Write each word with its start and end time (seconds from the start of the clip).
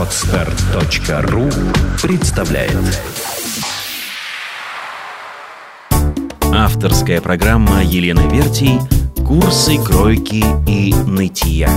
Отстар.ру 0.00 1.50
представляет 2.00 2.74
Авторская 6.54 7.20
программа 7.20 7.84
Елены 7.84 8.26
Вертий 8.34 8.78
«Курсы 9.26 9.76
кройки 9.76 10.42
и 10.66 10.94
нытья». 10.94 11.68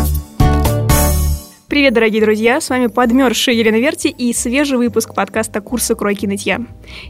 Привет, 1.73 1.95
дорогие 1.95 2.21
друзья! 2.21 2.61
С 2.61 2.69
вами 2.69 2.85
подмерзшая 2.85 3.55
Елена 3.55 3.77
Верти 3.77 4.07
и 4.07 4.31
свежий 4.31 4.77
выпуск 4.77 5.15
подкаста 5.15 5.59
«Курсы 5.59 5.95
кройки 5.95 6.27
нытья». 6.27 6.61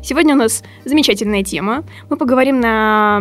Сегодня 0.01 0.35
у 0.35 0.37
нас 0.37 0.63
замечательная 0.85 1.43
тема. 1.43 1.83
Мы 2.09 2.15
поговорим 2.15 2.61
на 2.61 3.19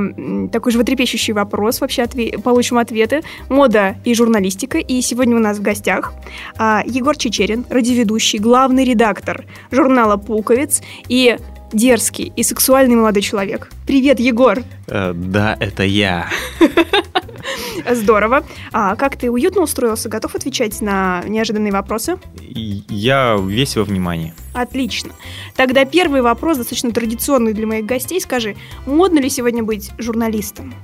такой 0.52 0.70
животрепещущий 0.70 1.32
вопрос, 1.32 1.80
вообще 1.80 2.02
отве- 2.02 2.40
получим 2.40 2.78
ответы. 2.78 3.22
Мода 3.48 3.96
и 4.04 4.14
журналистика. 4.14 4.78
И 4.78 5.00
сегодня 5.00 5.34
у 5.34 5.40
нас 5.40 5.58
в 5.58 5.62
гостях 5.62 6.12
а, 6.56 6.84
Егор 6.86 7.16
Чечерин, 7.16 7.64
радиоведущий, 7.68 8.38
главный 8.38 8.84
редактор 8.84 9.44
журнала 9.72 10.18
«Пулковец» 10.18 10.80
и 11.08 11.38
дерзкий 11.72 12.32
и 12.36 12.42
сексуальный 12.42 12.96
молодой 12.96 13.22
человек. 13.22 13.70
Привет, 13.86 14.20
Егор! 14.20 14.62
Э, 14.86 15.12
да, 15.14 15.56
это 15.58 15.82
я. 15.84 16.28
Здорово. 17.90 18.44
А 18.72 18.96
как 18.96 19.16
ты 19.16 19.30
уютно 19.30 19.62
устроился? 19.62 20.08
Готов 20.08 20.34
отвечать 20.34 20.80
на 20.80 21.22
неожиданные 21.26 21.72
вопросы? 21.72 22.18
Я 22.38 23.38
весь 23.42 23.76
во 23.76 23.84
внимании. 23.84 24.34
Отлично. 24.54 25.12
Тогда 25.56 25.84
первый 25.84 26.22
вопрос, 26.22 26.58
достаточно 26.58 26.92
традиционный 26.92 27.54
для 27.54 27.66
моих 27.66 27.86
гостей. 27.86 28.20
Скажи, 28.20 28.56
модно 28.86 29.18
ли 29.18 29.30
сегодня 29.30 29.62
быть 29.62 29.90
журналистом? 29.98 30.74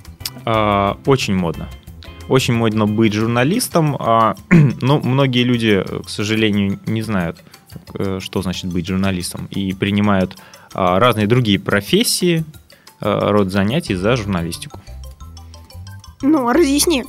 А, 0.44 0.98
очень 1.06 1.34
модно. 1.34 1.68
Очень 2.28 2.54
модно 2.54 2.86
быть 2.86 3.14
журналистом, 3.14 3.96
а, 3.98 4.36
но 4.80 5.00
многие 5.00 5.44
люди, 5.44 5.84
к 6.04 6.08
сожалению, 6.10 6.78
не 6.86 7.02
знают, 7.02 7.42
э, 7.94 8.18
что 8.20 8.42
значит 8.42 8.70
быть 8.70 8.86
журналистом, 8.86 9.46
и 9.50 9.72
принимают 9.72 10.36
разные 10.72 11.26
другие 11.26 11.58
профессии, 11.58 12.44
а, 13.00 13.30
род 13.30 13.50
занятий 13.50 13.94
за 13.94 14.16
журналистику. 14.16 14.80
Ну, 16.22 16.52
разъясни. 16.52 17.04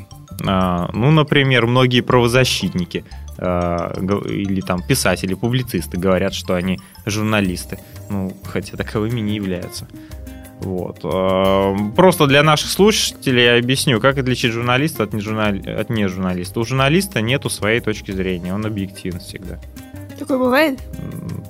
А, 0.46 0.90
ну, 0.94 1.12
например, 1.12 1.66
многие 1.66 2.02
правозащитники 2.02 3.04
а, 3.38 3.94
или 4.28 4.62
там 4.62 4.82
писатели, 4.82 5.34
публицисты 5.34 5.98
говорят, 5.98 6.34
что 6.34 6.54
они 6.56 6.80
журналисты. 7.06 7.80
Ну, 8.10 8.36
хотя 8.46 8.78
таковыми 8.78 9.20
не 9.20 9.36
являются. 9.36 9.88
Вот. 10.60 11.00
А, 11.04 11.76
Просто 11.96 12.28
для 12.28 12.44
наших 12.44 12.70
слушателей 12.70 13.44
я 13.46 13.58
объясню, 13.58 14.00
как 14.00 14.18
отличить 14.18 14.52
журналиста 14.52 15.04
от, 15.04 15.14
нежурнали... 15.14 15.68
от 15.70 15.90
нежурналиста. 15.90 16.60
У 16.60 16.66
журналиста 16.66 17.22
нету 17.22 17.50
своей 17.50 17.80
точки 17.80 18.12
зрения, 18.12 18.54
он 18.54 18.66
объективен 18.66 19.20
всегда. 19.20 19.60
Такое 20.18 20.38
бывает? 20.38 20.80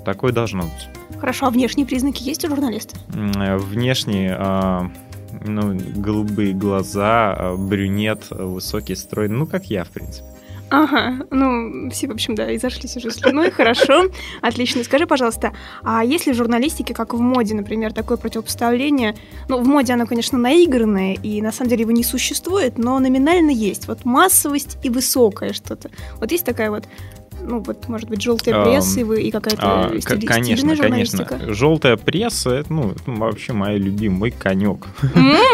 Такое 0.06 0.32
должно 0.32 0.64
быть. 0.64 0.99
Хорошо, 1.20 1.48
а 1.48 1.50
внешние 1.50 1.86
признаки 1.86 2.24
есть 2.24 2.46
у 2.46 2.50
журналиста? 2.50 2.96
Э, 3.14 3.58
Внешне 3.58 4.36
а, 4.38 4.90
ну, 5.46 5.78
голубые 5.96 6.54
глаза, 6.54 7.34
а, 7.34 7.56
брюнет, 7.58 8.28
а, 8.32 8.46
высокий 8.46 8.96
строй, 8.96 9.28
ну, 9.28 9.46
как 9.46 9.66
я, 9.66 9.84
в 9.84 9.90
принципе. 9.90 10.26
Ага, 10.72 11.26
ну, 11.32 11.90
все, 11.90 12.08
в 12.08 12.12
общем, 12.12 12.36
да, 12.36 12.52
и 12.52 12.60
зашлись 12.60 12.96
уже 12.96 13.10
слюной, 13.10 13.50
хорошо, 13.52 14.04
отлично. 14.42 14.84
Скажи, 14.84 15.08
пожалуйста, 15.08 15.52
а 15.84 16.04
есть 16.04 16.28
ли 16.28 16.34
в 16.34 16.36
журналистике, 16.36 16.94
как 16.94 17.14
в 17.16 17.20
моде, 17.20 17.56
например, 17.56 17.92
такое 17.92 18.18
противопоставление? 18.18 19.16
Ну, 19.48 19.60
в 19.60 19.68
моде 19.68 19.94
оно, 19.94 20.06
конечно, 20.06 20.38
наигранное, 20.38 21.14
и 21.14 21.42
на 21.42 21.52
самом 21.52 21.70
деле 21.70 21.82
его 21.82 21.92
не 21.92 22.04
существует, 22.04 22.78
но 22.78 23.00
номинально 23.00 23.50
есть. 23.50 23.88
Вот 23.88 24.06
массовость 24.06 24.78
и 24.84 24.90
высокое 24.90 25.54
что-то. 25.54 25.90
Вот 26.20 26.32
есть 26.32 26.46
такая 26.46 26.70
вот, 26.70 26.86
ну, 27.42 27.60
вот, 27.60 27.88
может 27.88 28.10
быть, 28.10 28.22
желтая 28.22 28.64
пресса 28.64 29.00
и 29.00 29.04
вы- 29.04 29.22
и 29.22 29.32
какая-то 29.32 29.62
А, 29.62 30.00
стили- 30.00 30.26
конечно, 30.26 30.76
конечно. 30.76 31.54
Желтая 31.54 31.98
пресса, 31.98 32.52
это, 32.52 32.72
ну, 32.74 32.94
вообще 33.06 33.54
мой 33.54 33.78
любимый, 33.78 34.32
конек. 34.32 34.88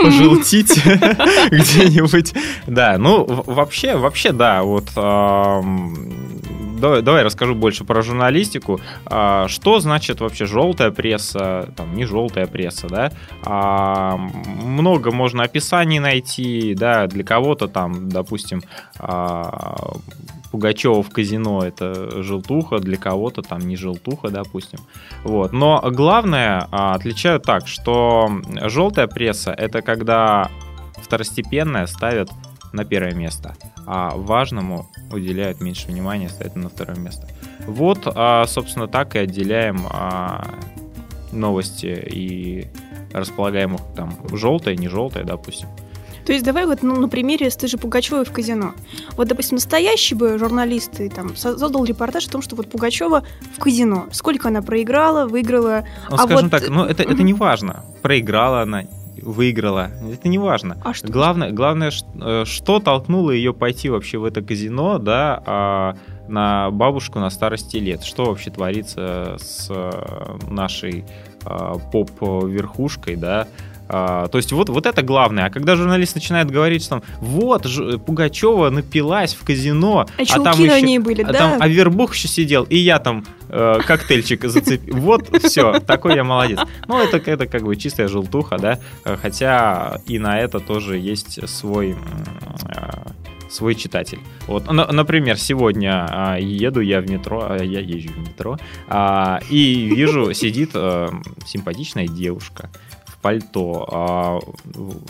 Пожелтить 0.03 0.81
где-нибудь. 1.51 2.33
Да, 2.67 2.97
ну, 2.97 3.25
вообще, 3.25 3.95
вообще, 3.95 4.31
да, 4.31 4.63
вот... 4.63 4.85
Давай, 6.77 7.01
давай 7.01 7.23
расскажу 7.23 7.55
больше 7.55 7.85
про 7.85 8.01
журналистику. 8.01 8.81
А, 9.05 9.47
Что 9.47 9.79
значит 9.79 10.19
вообще 10.19 10.45
желтая 10.45 10.91
пресса, 10.91 11.69
там, 11.77 11.95
не 11.95 12.03
желтая 12.05 12.47
пресса, 12.47 12.87
да? 12.89 13.11
А, 13.45 14.17
Много 14.61 15.11
можно 15.11 15.43
описаний 15.43 15.99
найти, 15.99 16.75
да, 16.77 17.07
для 17.07 17.23
кого-то 17.23 17.67
там, 17.69 18.09
допустим, 18.09 18.61
а, 18.99 19.93
Пугачева 20.55 21.03
в 21.03 21.09
казино 21.09 21.65
это 21.65 22.23
желтуха, 22.23 22.79
для 22.79 22.95
кого-то 22.95 23.41
там 23.41 23.59
не 23.59 23.75
желтуха, 23.75 24.29
допустим. 24.29 24.79
Вот. 25.25 25.51
Но 25.51 25.83
главное 25.91 26.69
а, 26.71 26.95
отличают 26.95 27.43
так, 27.43 27.67
что 27.67 28.31
желтая 28.61 29.07
пресса 29.07 29.51
это 29.51 29.81
когда 29.81 30.49
второстепенное 30.95 31.87
ставят 31.87 32.31
на 32.71 32.85
первое 32.85 33.13
место, 33.13 33.57
а 33.85 34.15
важному 34.15 34.87
уделяют 35.11 35.59
меньше 35.59 35.87
внимания, 35.87 36.29
ставят 36.29 36.55
на 36.55 36.69
второе 36.69 36.97
место. 36.97 37.27
Вот, 37.67 38.03
а, 38.05 38.45
собственно, 38.47 38.87
так 38.87 39.17
и 39.17 39.19
отделяем 39.19 39.85
а, 39.89 40.47
новости 41.33 41.87
и 41.87 42.67
располагаем 43.11 43.75
их 43.75 43.81
там 43.93 44.13
желтое, 44.31 44.77
не 44.77 44.87
желтое, 44.87 45.25
допустим. 45.25 45.67
То 46.25 46.33
есть 46.33 46.43
давай 46.43 46.65
вот 46.65 46.81
ну, 46.81 46.99
на 46.99 47.07
примере 47.07 47.49
с 47.49 47.55
той 47.55 47.69
же 47.69 47.77
Пугачевой 47.77 48.25
в 48.25 48.31
казино. 48.31 48.73
Вот, 49.15 49.27
допустим, 49.27 49.55
настоящий 49.55 50.15
бы 50.15 50.37
журналист 50.39 50.99
и 50.99 51.09
там 51.09 51.35
со- 51.35 51.57
создал 51.57 51.85
репортаж 51.85 52.27
о 52.27 52.31
том, 52.31 52.41
что 52.41 52.55
вот 52.55 52.69
Пугачева 52.69 53.23
в 53.55 53.59
казино. 53.59 54.07
Сколько 54.11 54.47
она 54.47 54.61
проиграла, 54.61 55.27
выиграла. 55.27 55.85
Ну, 56.09 56.15
А 56.15 56.23
скажем 56.23 56.49
вот, 56.49 56.51
так, 56.51 56.69
ну 56.69 56.83
это, 56.83 57.03
это 57.03 57.21
не 57.23 57.33
важно. 57.33 57.83
Проиграла 58.01 58.61
она, 58.61 58.83
выиграла. 59.21 59.91
Это 60.11 60.27
не 60.27 60.37
важно. 60.37 60.77
А 60.83 60.93
что? 60.93 61.07
Главное, 61.07 61.51
главное, 61.51 61.91
э, 62.21 62.43
что 62.45 62.79
толкнуло 62.79 63.31
ее 63.31 63.53
пойти 63.53 63.89
вообще 63.89 64.17
в 64.17 64.25
это 64.25 64.41
казино, 64.41 64.99
да, 64.99 65.41
а, 65.45 65.97
на 66.27 66.71
бабушку 66.71 67.19
на 67.19 67.29
старости 67.29 67.77
лет. 67.77 68.03
Что 68.03 68.25
вообще 68.25 68.51
творится 68.51 69.37
с 69.39 69.67
э, 69.69 70.37
нашей 70.49 71.05
а, 71.43 71.77
поп-верхушкой, 71.91 73.15
да. 73.15 73.47
А, 73.87 74.27
то 74.27 74.37
есть 74.37 74.51
вот, 74.51 74.69
вот 74.69 74.85
это 74.85 75.01
главное. 75.01 75.45
А 75.45 75.49
когда 75.49 75.75
журналист 75.75 76.15
начинает 76.15 76.49
говорить, 76.49 76.81
что 76.83 76.99
там, 76.99 77.03
вот, 77.19 77.65
Ж- 77.65 77.97
Пугачева 77.99 78.69
напилась 78.69 79.33
в 79.35 79.43
казино, 79.45 80.05
А 80.17 80.25
чулки 80.25 80.67
на 80.67 80.81
ней 80.81 80.99
были, 80.99 81.21
а 81.21 81.31
да? 81.31 81.37
там, 81.37 81.57
а 81.61 81.67
Вербух 81.67 82.15
еще 82.15 82.27
сидел, 82.27 82.63
и 82.63 82.77
я 82.77 82.99
там 82.99 83.25
э, 83.49 83.79
коктейльчик 83.85 84.43
зацепил. 84.45 84.95
Вот, 85.05 85.29
все, 85.43 85.79
такой 85.79 86.15
я 86.15 86.23
молодец. 86.23 86.59
Ну, 86.87 86.99
это, 87.01 87.17
это 87.29 87.45
как 87.47 87.63
бы 87.63 87.75
чистая 87.75 88.07
желтуха, 88.07 88.57
да, 88.57 88.79
Э, 89.03 89.17
хотя 89.21 89.99
и 90.07 90.17
на 90.19 90.39
это 90.39 90.59
тоже 90.59 90.97
есть 90.97 91.47
свой, 91.47 91.95
э, 92.75 92.91
свой 93.49 93.75
читатель. 93.75 94.19
Вот, 94.47 94.71
на- 94.71 94.91
например, 94.91 95.37
сегодня 95.37 96.05
а, 96.09 96.37
еду 96.39 96.81
я 96.81 96.99
в 97.01 97.09
метро, 97.09 97.45
а, 97.49 97.63
я 97.63 97.79
езжу 97.79 98.09
в 98.11 98.17
метро, 98.17 98.57
а, 98.87 99.39
и 99.49 99.85
вижу, 99.95 100.33
сидит 100.33 100.71
э, 100.73 101.07
симпатичная 101.45 102.07
девушка 102.07 102.69
пальто, 103.25 103.89
а, 103.91 104.39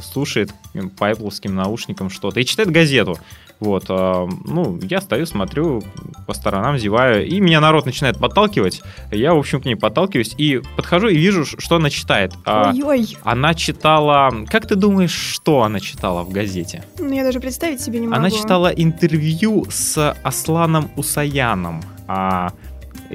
слушает 0.02 0.54
по 0.98 1.12
Apple 1.12 1.50
наушникам 1.50 2.10
что-то 2.10 2.40
и 2.40 2.46
читает 2.46 2.72
газету. 2.72 3.18
Вот, 3.60 3.88
а, 3.90 4.26
ну, 4.46 4.80
я 4.84 5.02
стою, 5.02 5.26
смотрю 5.26 5.84
по 6.26 6.34
сторонам, 6.34 6.78
зеваю, 6.78 7.28
и 7.28 7.42
меня 7.42 7.60
народ 7.60 7.86
начинает 7.86 8.18
подталкивать. 8.18 8.82
Я, 9.12 9.34
в 9.34 9.38
общем, 9.38 9.60
к 9.62 9.66
ней 9.66 9.76
подталкиваюсь 9.76 10.34
и 10.38 10.62
подхожу 10.78 11.10
и 11.10 11.18
вижу, 11.18 11.44
что 11.46 11.76
она 11.76 11.90
читает. 11.90 12.32
А, 12.46 12.72
Ой-ой. 12.72 13.18
она 13.26 13.54
читала... 13.54 14.32
Как 14.48 14.66
ты 14.66 14.76
думаешь, 14.76 15.12
что 15.12 15.64
она 15.64 15.82
читала 15.82 16.24
в 16.24 16.30
газете? 16.30 16.86
Ну, 16.98 17.14
я 17.14 17.24
даже 17.24 17.42
представить 17.42 17.82
себе 17.82 18.00
не 18.00 18.08
могу. 18.08 18.18
Она 18.18 18.32
читала 18.32 18.70
интервью 18.70 19.66
с 19.70 20.16
Асланом 20.24 20.90
Усаяном. 20.96 21.82
А, 22.08 22.54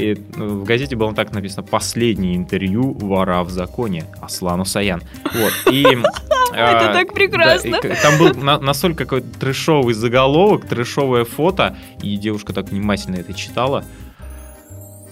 и, 0.00 0.19
ну, 0.37 0.61
в 0.61 0.64
газете 0.64 0.97
было 0.97 1.14
так 1.14 1.32
написано 1.32 1.62
«Последнее 1.62 2.37
интервью 2.37 2.93
вора 2.93 3.43
в 3.43 3.50
законе» 3.50 4.05
Аслан 4.20 4.61
Усаян. 4.61 5.02
Вот, 5.35 5.73
и... 5.73 5.85
Это 6.52 6.91
а, 6.91 6.93
так 6.93 7.14
прекрасно. 7.14 7.79
там 8.02 8.19
был 8.19 8.35
на- 8.35 8.58
настолько 8.58 9.05
какой-то 9.05 9.29
трешовый 9.38 9.94
заголовок, 9.94 10.67
трешовое 10.67 11.25
фото, 11.25 11.76
и 12.02 12.17
девушка 12.17 12.52
так 12.52 12.70
внимательно 12.70 13.17
это 13.17 13.35
читала. 13.35 13.85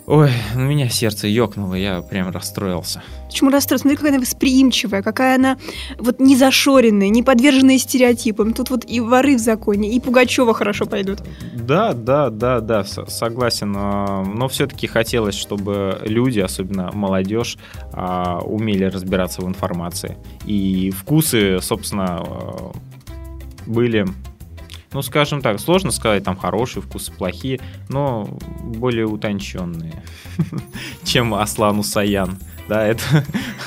Ой, 0.08 0.30
у 0.54 0.58
меня 0.60 0.88
сердце 0.88 1.26
ёкнуло, 1.28 1.74
я 1.74 2.00
прям 2.00 2.30
расстроился. 2.30 3.02
Почему 3.26 3.50
расстроилась? 3.50 3.82
Смотри, 3.82 3.96
какая 3.98 4.12
она 4.12 4.20
восприимчивая, 4.22 5.02
какая 5.02 5.36
она 5.36 5.58
вот 5.98 6.18
не 6.18 6.34
зашоренная, 6.34 7.10
не 7.10 7.22
подверженная 7.22 7.76
стереотипам. 7.76 8.54
Тут 8.54 8.70
вот 8.70 8.86
и 8.88 9.00
воры 9.00 9.36
в 9.36 9.38
законе, 9.38 9.90
и 9.94 10.00
Пугачева 10.00 10.54
хорошо 10.54 10.86
пойдут. 10.86 11.18
Да, 11.52 11.92
да, 11.92 12.30
да, 12.30 12.60
да, 12.60 12.84
согласен. 12.84 13.74
а, 13.76 14.24
Но 14.24 14.48
все-таки 14.48 14.86
хотелось, 14.86 15.34
чтобы 15.34 15.98
люди, 16.06 16.40
особенно 16.40 16.90
молодежь, 16.94 17.58
а, 17.92 18.38
умели 18.38 18.84
разбираться 18.84 19.42
в 19.42 19.46
информации. 19.46 20.16
И 20.46 20.90
вкусы, 20.90 21.58
собственно, 21.60 22.22
а, 22.26 22.72
были 23.66 24.06
ну, 24.92 25.02
скажем 25.02 25.42
так, 25.42 25.60
сложно 25.60 25.90
сказать, 25.90 26.24
там 26.24 26.36
хорошие 26.36 26.82
вкусы, 26.82 27.12
плохие, 27.12 27.60
но 27.88 28.28
более 28.62 29.06
утонченные, 29.06 30.02
чем 31.04 31.34
Аслану 31.34 31.82
Саян. 31.82 32.38
Да, 32.68 32.86
это 32.86 33.02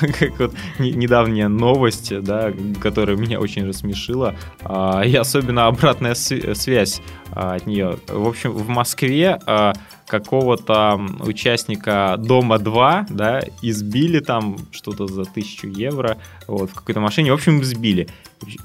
как 0.00 0.38
вот 0.38 0.54
недавняя 0.78 1.48
новость, 1.48 2.16
да, 2.22 2.52
которая 2.80 3.16
меня 3.16 3.40
очень 3.40 3.66
рассмешила, 3.66 4.36
а, 4.62 5.02
и 5.02 5.14
особенно 5.16 5.66
обратная 5.66 6.14
связь 6.14 7.02
а, 7.32 7.56
от 7.56 7.66
нее. 7.66 7.98
В 8.06 8.28
общем, 8.28 8.52
в 8.52 8.68
Москве 8.68 9.40
а, 9.46 9.72
какого-то 10.06 11.00
участника 11.20 12.16
Дома 12.18 12.58
2, 12.58 13.06
да, 13.10 13.40
избили 13.60 14.20
там 14.20 14.56
что-то 14.70 15.06
за 15.06 15.24
тысячу 15.24 15.66
евро, 15.66 16.18
вот, 16.46 16.70
в 16.70 16.74
какой-то 16.74 17.00
машине, 17.00 17.32
в 17.32 17.34
общем, 17.34 17.64
сбили. 17.64 18.08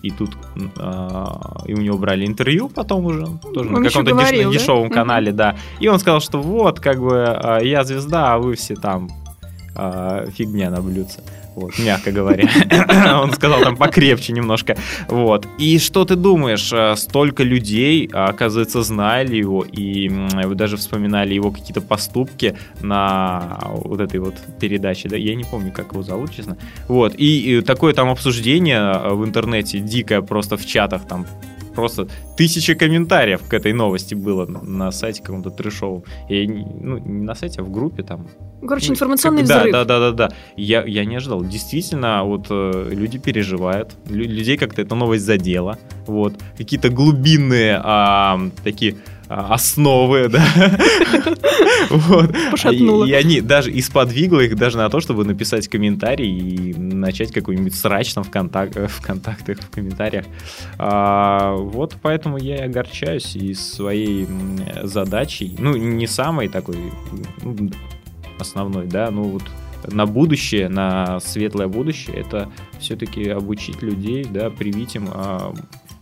И 0.01 0.11
тут 0.11 0.37
а, 0.77 1.63
и 1.65 1.73
у 1.73 1.77
него 1.77 1.97
брали 1.97 2.25
интервью 2.25 2.69
потом 2.69 3.05
уже, 3.05 3.25
тоже 3.53 3.69
он 3.69 3.81
на 3.81 3.89
каком-то 3.89 4.11
говорил, 4.11 4.49
деш- 4.49 4.53
да? 4.53 4.59
дешевом 4.59 4.89
канале, 4.89 5.31
да. 5.31 5.55
И 5.79 5.87
он 5.87 5.99
сказал, 5.99 6.19
что 6.21 6.41
вот, 6.41 6.79
как 6.79 6.99
бы, 6.99 7.25
а, 7.25 7.59
я 7.59 7.83
звезда, 7.83 8.33
а 8.33 8.37
вы 8.37 8.55
все 8.55 8.75
там 8.75 9.09
а, 9.75 10.25
фигня 10.31 10.69
на 10.69 10.81
блюдце 10.81 11.21
вот, 11.57 11.79
мягко 11.85 12.11
говоря. 12.11 12.47
Он 13.23 13.33
сказал 13.33 13.61
там 13.61 13.75
покрепче 13.75 14.33
немножко. 14.33 14.77
Вот. 15.07 15.47
И 15.57 15.79
что 15.79 16.05
ты 16.05 16.15
думаешь? 16.15 16.71
Э, 16.71 16.95
столько 16.95 17.43
людей, 17.43 18.09
оказывается, 18.13 18.83
знали 18.83 19.37
его 19.37 19.63
и 19.63 20.09
даже 20.55 20.77
вспоминали 20.77 21.33
его 21.33 21.51
какие-то 21.51 21.81
поступки 21.81 22.55
на 22.81 23.59
вот 23.65 23.99
этой 23.99 24.19
вот 24.19 24.35
передаче. 24.59 25.09
Да, 25.09 25.17
я 25.17 25.35
не 25.35 25.43
помню, 25.43 25.71
как 25.71 25.93
его 25.93 26.03
зовут, 26.03 26.35
честно. 26.35 26.57
Вот. 26.87 27.15
И, 27.17 27.57
и 27.57 27.61
такое 27.61 27.93
там 27.93 28.09
обсуждение 28.09 28.79
э, 28.79 29.13
в 29.13 29.25
интернете 29.25 29.79
дикое 29.79 30.21
просто 30.21 30.57
в 30.57 30.65
чатах 30.65 31.07
там 31.07 31.25
просто 31.77 32.07
тысяча 32.35 32.73
комментариев 32.73 33.41
к 33.47 33.53
этой 33.53 33.71
новости 33.71 34.15
было 34.15 34.47
на 34.47 34.91
сайте 34.91 35.21
каком-то 35.21 35.51
трешовом. 35.51 36.03
И, 36.27 36.47
ну, 36.47 36.97
не 36.97 37.23
на 37.23 37.35
сайте, 37.35 37.61
а 37.61 37.63
в 37.63 37.71
группе 37.71 38.01
там. 38.01 38.27
Короче, 38.67 38.87
ну, 38.87 38.93
информационный 38.93 39.43
как, 39.43 39.57
взрыв. 39.57 39.73
Да, 39.73 39.85
да, 39.85 39.99
да, 39.99 40.11
да, 40.11 40.27
да. 40.29 40.35
Я, 40.55 40.83
я 40.85 41.05
не 41.05 41.17
ожидал. 41.17 41.43
Действительно, 41.43 42.23
вот 42.23 42.47
э, 42.49 42.89
люди 42.91 43.19
переживают, 43.19 43.95
лю- 44.09 44.27
людей 44.27 44.57
как-то 44.57 44.81
эта 44.81 44.95
новость 44.95 45.23
задела. 45.23 45.77
Вот. 46.07 46.33
Какие-то 46.57 46.89
глубинные 46.89 47.79
а, 47.83 48.39
такие 48.63 48.95
основы, 49.27 50.29
да. 50.29 50.45
вот. 51.89 52.35
Пошатнуло. 52.51 53.05
И, 53.05 53.09
и 53.09 53.13
они 53.13 53.41
даже 53.41 53.77
исподвигло 53.77 54.41
их 54.41 54.55
даже 54.55 54.77
на 54.77 54.89
то, 54.89 54.99
чтобы 54.99 55.25
написать 55.25 55.67
комментарий 55.67 56.29
и 56.29 56.73
начать 56.73 57.31
какой-нибудь 57.31 57.75
срач 57.75 58.13
там 58.13 58.23
в, 58.23 58.29
контак 58.29 58.75
в 58.75 59.01
контактах, 59.01 59.59
в 59.59 59.69
комментариях. 59.69 60.25
А, 60.77 61.55
вот 61.55 61.97
поэтому 62.01 62.37
я 62.37 62.57
и 62.57 62.61
огорчаюсь 62.61 63.35
и 63.35 63.53
своей 63.53 64.27
задачей, 64.83 65.55
ну, 65.59 65.75
не 65.75 66.07
самой 66.07 66.47
такой 66.47 66.77
ну, 67.43 67.69
основной, 68.39 68.87
да, 68.87 69.11
ну 69.11 69.23
вот 69.23 69.43
на 69.87 70.05
будущее, 70.05 70.69
на 70.69 71.19
светлое 71.19 71.67
будущее, 71.67 72.17
это 72.17 72.49
все-таки 72.79 73.29
обучить 73.29 73.81
людей, 73.81 74.25
да, 74.25 74.49
привить 74.49 74.95
им 74.95 75.09
а, 75.13 75.53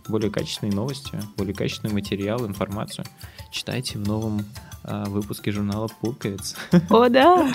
более 0.08 0.30
качественные 0.30 0.74
новости, 0.74 1.20
более 1.36 1.54
качественный 1.54 1.94
материал, 1.94 2.46
информацию. 2.46 3.04
Читайте 3.50 3.98
в 3.98 4.06
новом 4.06 4.44
выпуске 4.86 5.50
журнала 5.50 5.88
«Пуговиц». 6.00 6.54
О, 6.90 7.08
да! 7.08 7.52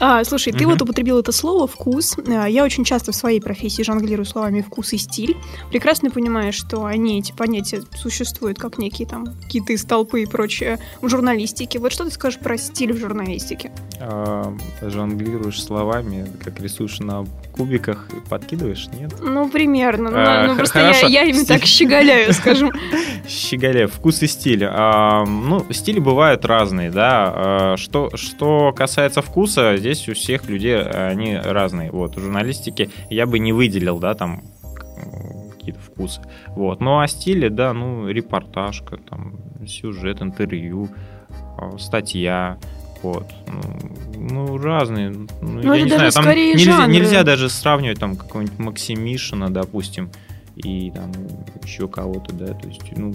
а, 0.00 0.24
слушай, 0.24 0.52
ты 0.52 0.66
вот 0.66 0.82
употребил 0.82 1.18
это 1.18 1.32
слово 1.32 1.66
«вкус». 1.66 2.16
А, 2.28 2.46
я 2.46 2.64
очень 2.64 2.84
часто 2.84 3.12
в 3.12 3.14
своей 3.14 3.40
профессии 3.40 3.82
жонглирую 3.82 4.26
словами 4.26 4.60
«вкус» 4.60 4.92
и 4.92 4.98
«стиль». 4.98 5.36
Прекрасно 5.70 6.10
понимаю, 6.10 6.52
что 6.52 6.84
они, 6.84 7.18
эти 7.18 7.32
понятия, 7.32 7.82
существуют 7.94 8.58
как 8.58 8.78
некие 8.78 9.08
там 9.08 9.26
киты, 9.48 9.78
столпы 9.78 10.22
и 10.22 10.26
прочее 10.26 10.78
в 11.00 11.08
журналистике. 11.08 11.78
Вот 11.78 11.92
что 11.92 12.04
ты 12.04 12.10
скажешь 12.10 12.38
про 12.38 12.58
стиль 12.58 12.92
в 12.92 12.98
журналистике? 12.98 13.72
А, 14.00 14.54
жонглируешь 14.82 15.62
словами, 15.62 16.26
как 16.44 16.60
рисуешь 16.60 17.00
на 17.00 17.24
кубиках 17.52 18.08
и 18.12 18.28
подкидываешь, 18.28 18.88
нет? 18.98 19.14
Ну, 19.20 19.48
примерно. 19.48 20.10
А, 20.12 20.42
ну, 20.42 20.52
ну 20.52 20.56
просто 20.56 20.80
я, 20.80 21.06
я 21.06 21.22
ими 21.24 21.44
так 21.44 21.64
щеголяю, 21.64 22.32
скажем. 22.32 22.72
Щеголяю. 23.28 23.88
Вкус 23.88 24.22
и 24.22 24.26
стиль. 24.26 24.64
А, 24.64 25.24
ну, 25.30 25.66
стили 25.72 25.98
бывают 25.98 26.44
разные, 26.44 26.90
да. 26.90 27.32
А, 27.34 27.74
что, 27.76 28.10
что 28.16 28.72
касается 28.72 29.22
вкуса, 29.22 29.76
здесь 29.76 30.08
у 30.08 30.14
всех 30.14 30.48
людей 30.48 30.80
они 30.82 31.36
разные. 31.36 31.90
Вот, 31.90 32.16
в 32.16 32.20
журналистике 32.20 32.90
я 33.08 33.26
бы 33.26 33.38
не 33.38 33.52
выделил, 33.52 33.98
да, 33.98 34.14
там 34.14 34.42
какие-то 35.50 35.80
вкусы. 35.80 36.20
Вот. 36.48 36.80
Ну, 36.80 37.00
а 37.00 37.06
стили, 37.06 37.48
да, 37.48 37.72
ну, 37.72 38.08
репортажка, 38.08 38.96
там, 38.96 39.36
сюжет, 39.66 40.22
интервью, 40.22 40.88
а, 41.58 41.78
статья, 41.78 42.58
вот. 43.02 43.26
Ну, 44.14 44.46
ну 44.46 44.58
разные. 44.58 45.10
Ну, 45.10 45.28
ну 45.40 45.72
я 45.72 45.82
не 45.82 45.90
знаю, 45.90 46.12
там 46.12 46.24
нельзя, 46.26 46.86
нельзя 46.86 47.22
даже 47.22 47.48
сравнивать 47.48 47.98
там 47.98 48.16
какого-нибудь 48.16 48.58
Максимишина, 48.58 49.50
допустим, 49.50 50.10
и 50.56 50.90
там 50.90 51.12
еще 51.62 51.88
кого-то, 51.88 52.34
да, 52.34 52.54
то 52.54 52.68
есть, 52.68 52.82
ну, 52.96 53.14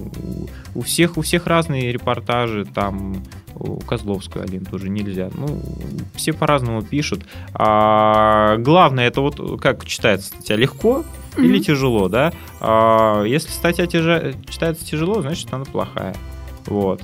у 0.74 0.82
всех, 0.82 1.18
у 1.18 1.22
всех 1.22 1.48
разные 1.48 1.92
репортажи, 1.92 2.66
там, 2.66 3.24
у 3.56 3.80
Козловского 3.80 4.44
один 4.44 4.66
тоже 4.66 4.90
нельзя, 4.90 5.30
ну, 5.34 5.60
все 6.16 6.34
по-разному 6.34 6.82
пишут, 6.82 7.26
а 7.54 8.58
главное, 8.58 9.08
это 9.08 9.22
вот 9.22 9.62
как 9.62 9.86
читается 9.86 10.30
статья, 10.30 10.56
легко 10.56 11.04
mm-hmm. 11.36 11.46
или 11.46 11.60
тяжело, 11.60 12.10
да, 12.10 12.34
а, 12.60 13.24
если 13.24 13.50
статья 13.50 13.86
тяжа... 13.86 14.34
читается 14.50 14.86
тяжело, 14.86 15.22
значит, 15.22 15.54
она 15.54 15.66
плохая, 15.66 16.16
вот. 16.68 17.04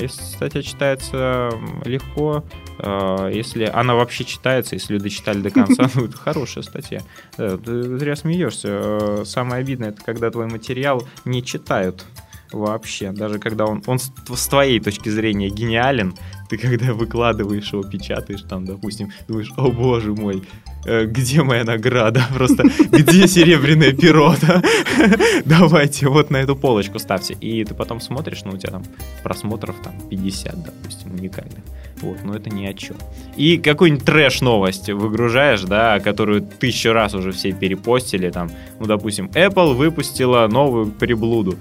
Если 0.00 0.22
статья 0.22 0.62
читается 0.62 1.50
легко, 1.84 2.44
э, 2.78 3.30
если 3.32 3.64
она 3.64 3.94
вообще 3.94 4.24
читается, 4.24 4.74
если 4.74 4.98
дочитали 4.98 5.40
до 5.40 5.50
конца, 5.50 5.88
ну, 5.94 6.04
это 6.06 6.16
хорошая 6.16 6.64
статья. 6.64 7.00
Ты 7.36 7.98
зря 7.98 8.16
смеешься. 8.16 8.68
Э, 8.70 9.22
самое 9.24 9.60
обидное, 9.60 9.90
это 9.90 10.02
когда 10.02 10.30
твой 10.30 10.46
материал 10.46 11.06
не 11.24 11.42
читают 11.42 12.04
вообще. 12.52 13.12
Даже 13.12 13.38
когда 13.38 13.66
он, 13.66 13.82
он 13.86 13.98
с 13.98 14.48
твоей 14.48 14.80
точки 14.80 15.08
зрения 15.08 15.48
гениален, 15.48 16.14
ты 16.48 16.58
когда 16.58 16.92
выкладываешь 16.92 17.72
его, 17.72 17.82
печатаешь 17.82 18.42
там, 18.42 18.64
допустим, 18.64 19.10
думаешь, 19.28 19.52
о 19.56 19.70
боже 19.70 20.12
мой, 20.12 20.38
э, 20.38 20.63
где 20.84 21.42
моя 21.42 21.64
награда? 21.64 22.24
Просто 22.34 22.64
где 22.90 23.26
серебряное 23.26 23.92
перо? 23.92 24.34
Да? 24.40 24.62
Давайте 25.44 26.08
вот 26.08 26.30
на 26.30 26.38
эту 26.38 26.56
полочку 26.56 26.98
ставьте. 26.98 27.34
И 27.34 27.64
ты 27.64 27.74
потом 27.74 28.00
смотришь, 28.00 28.44
ну 28.44 28.52
у 28.52 28.56
тебя 28.56 28.72
там 28.72 28.84
просмотров 29.22 29.76
там 29.82 29.94
50, 30.10 30.64
допустим, 30.64 31.14
уникальных. 31.14 31.62
Вот, 32.00 32.18
но 32.24 32.34
это 32.34 32.50
ни 32.50 32.66
о 32.66 32.74
чем. 32.74 32.96
И 33.36 33.56
какую-нибудь 33.56 34.04
трэш-новость 34.04 34.90
выгружаешь, 34.90 35.62
да, 35.62 36.00
которую 36.00 36.42
тысячу 36.42 36.92
раз 36.92 37.14
уже 37.14 37.32
все 37.32 37.52
перепостили, 37.52 38.30
там, 38.30 38.50
ну, 38.80 38.86
допустим, 38.86 39.30
Apple 39.34 39.74
выпустила 39.74 40.46
новую 40.48 40.86
приблуду 40.86 41.56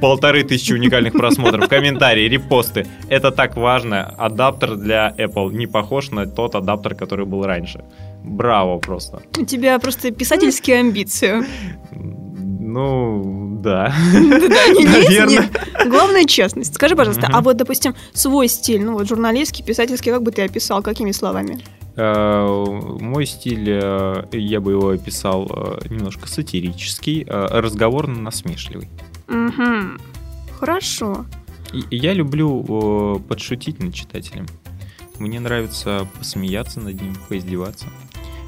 полторы 0.00 0.44
тысячи 0.44 0.72
уникальных 0.72 1.12
просмотров, 1.12 1.68
комментарии, 1.68 2.28
репосты. 2.28 2.86
Это 3.08 3.30
так 3.30 3.56
важно. 3.56 4.04
Адаптер 4.18 4.76
для 4.76 5.14
Apple 5.18 5.52
не 5.52 5.66
похож 5.66 6.10
на 6.10 6.26
тот 6.26 6.54
адаптер, 6.54 6.94
который 6.94 7.26
был 7.26 7.44
раньше. 7.44 7.84
Браво 8.24 8.78
просто. 8.78 9.22
У 9.38 9.44
тебя 9.44 9.78
просто 9.78 10.10
писательские 10.10 10.80
амбиции. 10.80 11.44
Ну, 12.60 13.58
да. 13.62 13.92
Наверное. 14.12 15.50
Главное 15.86 16.24
честность. 16.24 16.74
Скажи, 16.74 16.96
пожалуйста, 16.96 17.28
а 17.32 17.40
вот, 17.40 17.56
допустим, 17.56 17.94
свой 18.14 18.48
стиль, 18.48 18.82
ну 18.82 18.94
вот 18.94 19.08
журналистский, 19.08 19.64
писательский, 19.64 20.10
как 20.10 20.22
бы 20.22 20.30
ты 20.30 20.42
описал, 20.42 20.82
какими 20.82 21.12
словами? 21.12 21.60
Э, 21.96 22.64
мой 23.00 23.26
стиль, 23.26 23.68
э, 23.68 24.24
я 24.32 24.60
бы 24.60 24.72
его 24.72 24.88
описал 24.90 25.46
э, 25.50 25.88
немножко 25.90 26.28
сатирический, 26.28 27.26
разговорно-насмешливый. 27.26 28.88
Угу. 29.32 29.98
Хорошо. 30.60 31.24
Я 31.90 32.12
люблю 32.12 33.20
подшутить 33.28 33.80
над 33.80 33.94
читателем. 33.94 34.46
Мне 35.18 35.40
нравится 35.40 36.06
посмеяться 36.18 36.80
над 36.80 37.00
ним, 37.00 37.16
поиздеваться. 37.28 37.86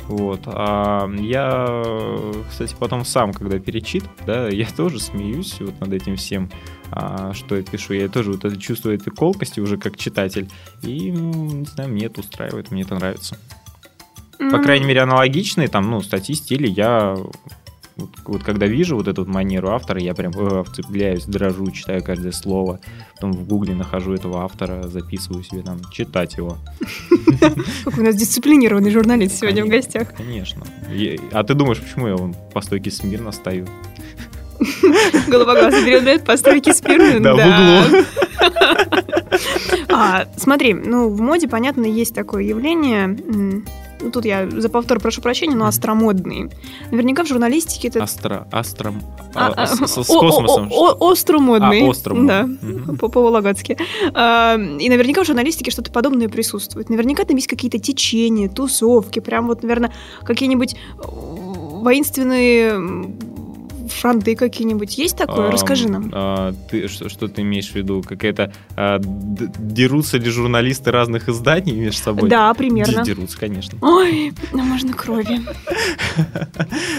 Вот. 0.09 0.43
А 0.47 1.09
я, 1.19 1.83
кстати, 2.50 2.76
потом 2.79 3.05
сам, 3.05 3.33
когда 3.33 3.59
перечит, 3.59 4.05
да, 4.26 4.49
я 4.50 4.67
тоже 4.67 5.00
смеюсь 5.00 5.57
вот 5.61 5.81
над 5.81 5.93
этим 5.93 6.17
всем, 6.17 6.50
а, 6.91 7.33
что 7.33 7.57
я 7.57 7.62
пишу. 7.62 7.95
Я 7.95 8.09
тоже 8.09 8.33
вот 8.33 8.45
это 8.45 8.57
чувствую 8.61 8.97
этой 8.97 9.11
колкости 9.11 9.61
уже 9.61 9.79
как 9.79 9.97
читатель. 9.97 10.50
И, 10.83 11.11
не 11.11 11.64
знаю, 11.64 11.91
мне 11.91 12.07
это 12.07 12.21
устраивает, 12.21 12.71
мне 12.71 12.83
это 12.83 12.95
нравится. 12.95 13.38
По 14.38 14.59
крайней 14.59 14.85
мере, 14.85 15.00
аналогичные 15.00 15.69
там, 15.69 15.91
ну, 15.91 16.03
статьи, 16.03 16.35
стили 16.35 16.69
я 16.69 17.17
вот, 17.97 18.11
вот 18.25 18.43
когда 18.43 18.67
вижу 18.67 18.97
вот 18.97 19.07
эту 19.07 19.23
вот 19.23 19.33
манеру 19.33 19.71
автора, 19.71 20.01
я 20.01 20.15
прям 20.15 20.33
э, 20.37 20.65
вцепляюсь, 20.65 21.25
дрожу, 21.25 21.71
читаю 21.71 22.03
каждое 22.03 22.33
слово. 22.33 22.81
Потом 23.15 23.33
в 23.33 23.47
гугле 23.47 23.75
нахожу 23.75 24.15
этого 24.15 24.45
автора, 24.45 24.89
записываю 24.89 25.45
себе 25.45 25.63
там, 25.63 25.81
читать 25.93 26.37
его. 26.37 26.59
Как 27.85 27.97
у 27.97 28.03
нас 28.03 28.17
дисциплинированный 28.17 28.91
журналист 28.91 29.39
сегодня 29.39 29.65
в 29.65 29.69
гостях. 29.69 30.13
Конечно. 30.15 30.65
А 31.33 31.45
ты 31.45 31.55
думаешь, 31.55 31.81
почему 31.81 32.09
я 32.09 32.17
вон 32.17 32.35
по 32.53 32.61
стойке 32.63 32.91
смирно 32.91 33.31
стою? 33.31 33.67
Голова 35.29 35.55
глаза 35.55 35.85
передает 35.85 36.25
по 36.25 36.37
стойке 36.37 36.75
смирно. 36.75 37.21
Да, 37.21 37.35
в 37.35 37.91
углу. 37.91 38.05
А, 39.89 40.27
смотри, 40.37 40.75
ну, 40.75 41.09
в 41.09 41.21
моде, 41.21 41.49
понятно, 41.49 41.85
есть 41.85 42.15
такое 42.15 42.43
явление, 42.43 43.17
ну, 44.01 44.11
тут 44.11 44.25
я 44.25 44.49
за 44.51 44.69
повтор 44.69 45.01
прошу 45.01 45.21
прощения, 45.23 45.55
но 45.57 45.67
остромодные. 45.67 46.51
Наверняка 46.91 47.25
в 47.25 47.27
журналистике 47.29 47.89
это... 47.89 48.03
Астро, 48.03 48.47
астром, 48.53 49.03
А, 49.35 49.49
а, 49.49 49.63
а, 49.63 49.67
с, 49.67 49.79
с- 49.87 50.05
с 50.05 50.11
о- 50.11 50.19
о- 50.19 50.21
космосом. 50.21 50.69
о- 50.73 50.97
о- 51.01 51.11
Остромодный. 51.13 51.87
А, 51.87 51.91
остромодный. 51.91 52.29
Да, 52.29 52.43
Мгм. 52.45 52.99
по- 52.99 53.09
по-вологодски. 53.09 53.77
А, 54.15 54.57
И 54.57 54.89
наверняка 54.89 55.23
в 55.23 55.27
журналистике 55.27 55.71
что-то 55.71 55.91
подобное 55.93 56.29
присутствует. 56.29 56.91
Наверняка 56.91 57.25
там 57.25 57.37
есть 57.37 57.49
какие-то 57.49 57.79
течения, 57.79 58.49
тусовки, 58.49 59.21
прям 59.21 59.47
вот, 59.47 59.63
наверное, 59.63 59.93
какие-нибудь 60.25 60.77
воинственные 60.99 62.79
фронты 63.95 64.35
какие-нибудь. 64.37 64.99
Есть 64.99 65.17
такое? 65.17 65.51
Расскажи 65.51 65.89
нам. 65.89 66.11
а, 66.13 66.53
ты, 66.71 66.89
что, 66.89 67.09
что 67.09 67.29
ты 67.29 67.43
имеешь 67.43 67.71
в 67.71 67.75
виду? 67.75 68.03
Какая-то... 68.07 68.53
а, 68.77 68.99
дерутся 69.01 70.19
ли 70.19 70.29
журналисты 70.31 70.91
разных 70.91 71.29
изданий 71.29 71.73
между 71.73 72.01
собой? 72.03 72.29
Да, 72.29 72.53
примерно. 72.55 73.05
Д- 73.05 73.05
Дерутся, 73.05 73.39
конечно. 73.39 73.79
Ой, 73.81 74.33
ну 74.53 74.63
можно 74.63 74.93
крови. 74.93 75.41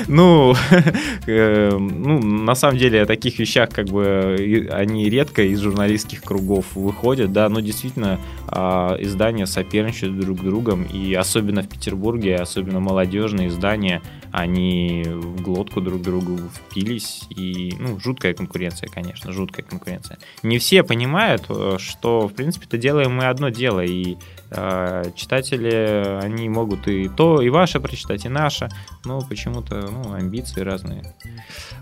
Ну, 0.07 0.53
э, 1.27 1.77
ну, 1.77 2.19
на 2.21 2.55
самом 2.55 2.77
деле 2.77 3.01
о 3.01 3.05
таких 3.05 3.39
вещах 3.39 3.69
как 3.69 3.87
бы 3.87 4.67
они 4.71 5.09
редко 5.09 5.43
из 5.43 5.59
журналистских 5.59 6.21
кругов 6.21 6.65
выходят, 6.75 7.31
да, 7.31 7.49
но 7.49 7.59
действительно 7.59 8.19
а, 8.47 8.95
издания 8.99 9.45
соперничают 9.47 10.19
друг 10.19 10.39
с 10.39 10.41
другом, 10.41 10.83
и 10.83 11.13
особенно 11.13 11.61
в 11.63 11.67
Петербурге, 11.69 12.35
особенно 12.35 12.79
молодежные 12.79 13.47
издания, 13.49 14.01
они 14.35 15.03
в 15.05 15.41
глотку 15.41 15.79
друг 15.79 16.01
другу 16.01 16.37
впились, 16.53 17.23
и, 17.29 17.73
ну, 17.79 17.97
жуткая 18.01 18.33
конкуренция, 18.33 18.89
конечно, 18.89 19.31
жуткая 19.31 19.65
конкуренция. 19.65 20.17
Не 20.43 20.59
все 20.59 20.83
понимают, 20.83 21.45
э, 21.47 21.77
что, 21.79 22.27
в 22.27 22.33
принципе-то, 22.33 22.77
делаем 22.77 23.15
мы 23.15 23.27
одно 23.27 23.47
дело, 23.47 23.79
и 23.79 24.17
э, 24.51 25.03
читатели, 25.15 26.19
они 26.21 26.49
могут 26.49 26.85
и 26.89 27.07
то, 27.07 27.41
и 27.41 27.47
ваше 27.47 27.79
прочитать, 27.79 28.25
и 28.25 28.29
наше, 28.29 28.67
но 29.05 29.21
почему-то, 29.21 29.89
ну, 29.89 30.13
амбиции 30.13 30.59
разные 30.59 31.15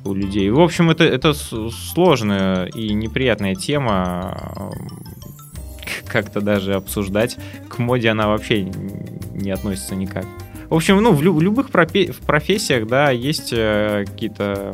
у 0.05 0.13
людей. 0.13 0.51
В 0.51 0.59
общем, 0.59 0.91
это, 0.91 1.05
это 1.05 1.33
сложная 1.33 2.65
и 2.67 2.93
неприятная 2.93 3.55
тема, 3.55 4.37
э, 4.55 6.03
как-то 6.07 6.39
даже 6.39 6.75
обсуждать. 6.75 7.35
К 7.67 7.79
моде 7.79 8.09
она 8.09 8.27
вообще 8.27 8.61
не 8.61 9.49
относится 9.49 9.95
никак. 9.95 10.25
В 10.73 10.75
общем, 10.75 11.03
ну, 11.03 11.13
в, 11.13 11.21
лю- 11.21 11.39
любых 11.39 11.69
пропе- 11.69 12.11
в 12.11 12.21
профессиях, 12.21 12.87
да, 12.87 13.11
есть 13.11 13.53
э, 13.55 14.05
какие-то 14.07 14.73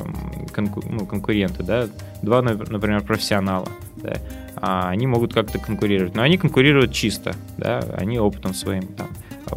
конку- 0.56 0.82
ну, 0.90 1.06
конкуренты, 1.06 1.62
да, 1.62 1.88
два, 2.22 2.40
нап- 2.40 2.72
например, 2.72 3.02
профессионала, 3.02 3.68
да, 3.98 4.14
а 4.56 4.88
они 4.88 5.08
могут 5.08 5.34
как-то 5.34 5.60
конкурировать, 5.60 6.16
но 6.16 6.22
они 6.22 6.38
конкурируют 6.38 6.94
чисто, 6.94 7.36
да, 7.58 7.84
они 7.98 8.18
опытом 8.18 8.54
своим, 8.54 8.88
там, 8.88 9.10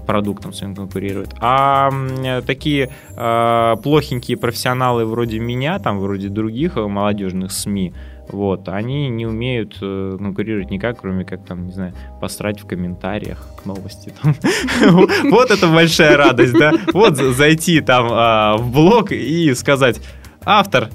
продуктом 0.04 0.52
своим 0.52 0.74
конкурируют. 0.74 1.32
А 1.38 1.90
э, 1.92 2.42
такие 2.42 2.90
э, 3.16 3.76
плохенькие 3.80 4.36
профессионалы 4.36 5.04
вроде 5.04 5.38
меня, 5.38 5.78
там, 5.78 6.00
вроде 6.00 6.28
других 6.28 6.76
э, 6.76 6.84
молодежных 6.88 7.52
СМИ, 7.52 7.94
вот, 8.28 8.68
они 8.68 9.08
не 9.08 9.26
умеют 9.26 9.76
э, 9.80 10.16
конкурировать 10.18 10.70
никак, 10.70 11.00
кроме 11.00 11.24
как, 11.24 11.44
там, 11.44 11.66
не 11.66 11.72
знаю, 11.72 11.92
посрать 12.20 12.60
в 12.60 12.66
комментариях 12.66 13.46
к 13.60 13.66
новости. 13.66 14.12
Вот 15.30 15.50
это 15.50 15.66
большая 15.68 16.16
радость, 16.16 16.54
да? 16.54 16.72
Вот 16.92 17.16
за- 17.16 17.32
зайти 17.32 17.80
там 17.80 18.08
а, 18.10 18.56
в 18.56 18.70
блог 18.72 19.12
и 19.12 19.54
сказать, 19.54 20.00
автор, 20.44 20.88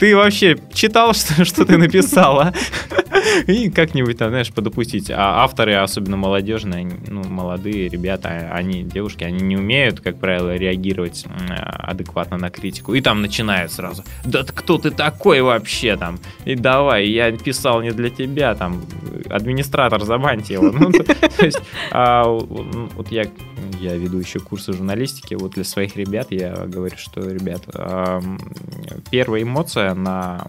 ты 0.00 0.16
вообще 0.16 0.56
читал, 0.72 1.12
что, 1.14 1.44
что 1.44 1.64
ты 1.64 1.76
написала? 1.76 2.52
И 3.46 3.70
как-нибудь 3.70 4.16
там, 4.18 4.30
знаешь, 4.30 4.50
подопустить. 4.50 5.10
А 5.10 5.44
авторы, 5.44 5.74
особенно 5.74 6.16
молодежные, 6.16 6.90
ну, 7.06 7.22
молодые 7.24 7.88
ребята, 7.88 8.50
они, 8.52 8.82
девушки, 8.82 9.24
они 9.24 9.40
не 9.40 9.56
умеют, 9.56 10.00
как 10.00 10.18
правило, 10.18 10.56
реагировать 10.56 11.26
адекватно 11.50 12.38
на 12.38 12.50
критику. 12.50 12.94
И 12.94 13.00
там 13.02 13.20
начинают 13.20 13.72
сразу. 13.72 14.04
Да 14.24 14.42
кто 14.42 14.78
ты 14.78 14.90
такой 14.90 15.42
вообще 15.42 15.96
там? 15.96 16.18
И 16.46 16.54
давай, 16.54 17.06
я 17.06 17.30
писал 17.32 17.82
не 17.82 17.90
для 17.90 18.08
тебя, 18.08 18.54
там, 18.54 18.82
администратор, 19.28 20.02
забаньте 20.04 20.54
его. 20.54 20.70
Ну, 20.70 20.92
то, 20.92 21.04
то 21.04 21.44
есть, 21.44 21.60
а, 21.90 22.24
вот 22.24 23.10
я, 23.10 23.24
я 23.80 23.96
веду 23.96 24.18
еще 24.18 24.40
курсы 24.40 24.72
журналистики, 24.72 25.34
вот 25.34 25.52
для 25.52 25.64
своих 25.64 25.96
ребят 25.96 26.28
я 26.30 26.54
говорю, 26.54 26.96
что, 26.96 27.20
ребят, 27.20 27.62
ам, 27.74 28.38
первая 29.10 29.42
эмоция 29.42 29.94
на 29.94 30.46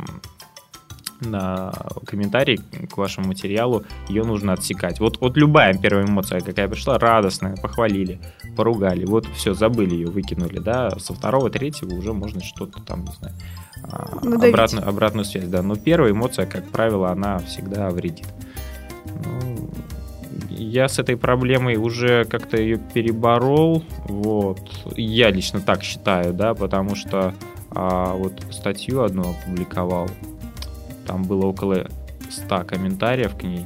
на 1.21 1.71
комментарий 2.05 2.59
к 2.89 2.97
вашему 2.97 3.27
материалу, 3.27 3.83
ее 4.09 4.23
нужно 4.23 4.53
отсекать. 4.53 4.99
Вот, 4.99 5.21
вот 5.21 5.37
любая 5.37 5.73
первая 5.75 6.05
эмоция, 6.05 6.41
какая 6.41 6.67
пришла, 6.67 6.97
радостная, 6.97 7.55
похвалили, 7.55 8.19
поругали, 8.55 9.05
вот 9.05 9.27
все, 9.35 9.53
забыли 9.53 9.93
ее, 9.93 10.07
выкинули, 10.07 10.59
да, 10.59 10.89
со 10.99 11.13
второго, 11.13 11.49
третьего 11.49 11.93
уже 11.93 12.13
можно 12.13 12.43
что-то 12.43 12.81
там, 12.81 13.05
не 13.05 13.11
знаю, 13.11 13.35
а, 13.83 14.25
Надавить. 14.25 14.53
обратную, 14.53 14.87
обратную 14.87 15.25
связь, 15.25 15.47
да, 15.47 15.61
но 15.61 15.75
первая 15.75 16.11
эмоция, 16.11 16.45
как 16.45 16.67
правило, 16.69 17.11
она 17.11 17.39
всегда 17.39 17.89
вредит. 17.89 18.27
Ну, 19.25 19.69
я 20.49 20.87
с 20.87 20.99
этой 20.99 21.17
проблемой 21.17 21.75
уже 21.75 22.25
как-то 22.25 22.57
ее 22.57 22.77
переборол, 22.77 23.83
вот, 24.05 24.59
я 24.95 25.29
лично 25.31 25.59
так 25.59 25.83
считаю, 25.83 26.33
да, 26.33 26.53
потому 26.53 26.95
что 26.95 27.33
а, 27.71 28.13
вот 28.13 28.33
статью 28.51 29.01
одну 29.01 29.31
опубликовал, 29.31 30.09
там 31.07 31.23
было 31.23 31.45
около 31.45 31.87
100 32.29 32.63
комментариев 32.65 33.35
к 33.35 33.43
ней, 33.43 33.65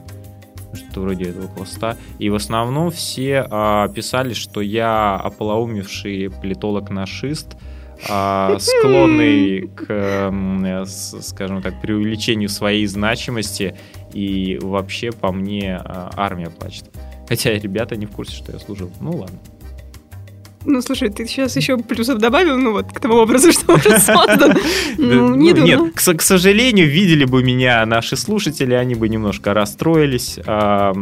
что 0.73 1.01
вроде 1.01 1.31
это 1.31 1.45
около 1.45 1.65
100, 1.65 1.93
и 2.19 2.29
в 2.29 2.35
основном 2.35 2.91
все 2.91 3.45
а, 3.49 3.87
писали, 3.89 4.33
что 4.33 4.61
я 4.61 5.15
ополоумевший 5.15 6.29
политолог-нашист, 6.29 7.57
а, 8.09 8.57
склонный 8.59 9.67
к, 9.69 10.33
скажем 11.21 11.61
так, 11.61 11.81
преувеличению 11.81 12.49
своей 12.49 12.85
значимости, 12.87 13.75
и 14.15 14.57
вообще 14.61 15.11
по 15.11 15.31
мне 15.31 15.75
а, 15.75 16.09
армия 16.15 16.49
плачет. 16.49 16.85
Хотя 17.27 17.51
ребята 17.51 17.95
не 17.95 18.05
в 18.05 18.11
курсе, 18.11 18.35
что 18.35 18.51
я 18.51 18.59
служил. 18.59 18.89
Ну 19.01 19.11
ладно. 19.11 19.37
Ну, 20.67 20.81
слушай, 20.81 21.09
ты 21.09 21.27
сейчас 21.27 21.55
еще 21.55 21.77
плюсов 21.77 22.17
добавил, 22.17 22.57
ну 22.57 22.71
вот, 22.71 22.91
к 22.91 22.99
тому 22.99 23.15
образу, 23.15 23.51
что 23.51 23.75
уже 23.75 23.99
создан. 23.99 24.53
Да, 24.53 24.59
Ну, 24.97 25.35
не 25.35 25.51
ну, 25.51 25.57
думаю. 25.57 25.83
Нет, 25.85 25.95
к, 25.95 26.21
сожалению, 26.21 26.89
видели 26.89 27.25
бы 27.25 27.43
меня 27.43 27.85
наши 27.85 28.15
слушатели, 28.15 28.73
они 28.73 28.95
бы 28.95 29.09
немножко 29.09 29.53
расстроились. 29.53 30.39
А, 30.47 30.93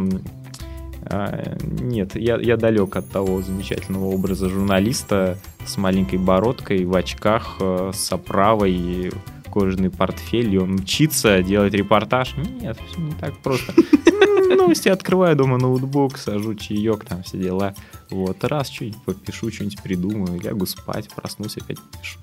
нет, 1.80 2.16
я, 2.16 2.36
я 2.36 2.56
далек 2.56 2.96
от 2.96 3.08
того 3.10 3.42
замечательного 3.42 4.06
образа 4.06 4.48
журналиста 4.48 5.38
с 5.66 5.76
маленькой 5.76 6.18
бородкой, 6.18 6.84
в 6.84 6.94
очках, 6.94 7.56
э, 7.60 7.90
с 7.94 8.12
оправой, 8.12 9.12
кожаный 9.54 9.88
портфель, 9.90 10.52
и 10.52 10.58
он 10.58 10.72
мчится 10.72 11.40
делать 11.42 11.72
репортаж. 11.72 12.34
Нет, 12.60 12.76
все 12.90 13.00
не 13.00 13.12
так 13.12 13.38
просто. 13.38 13.72
Новости 14.56 14.88
открываю 14.88 15.36
дома 15.36 15.58
ноутбук, 15.58 16.18
сажу 16.18 16.54
чаек, 16.56 17.04
там 17.04 17.22
все 17.22 17.38
дела. 17.38 17.74
Вот, 18.10 18.42
раз 18.42 18.68
что-нибудь 18.68 19.00
попишу, 19.04 19.52
что-нибудь 19.52 19.80
придумаю, 19.80 20.40
лягу 20.40 20.66
спать, 20.66 21.08
проснусь, 21.14 21.56
опять 21.56 21.78
пишу. 22.00 22.18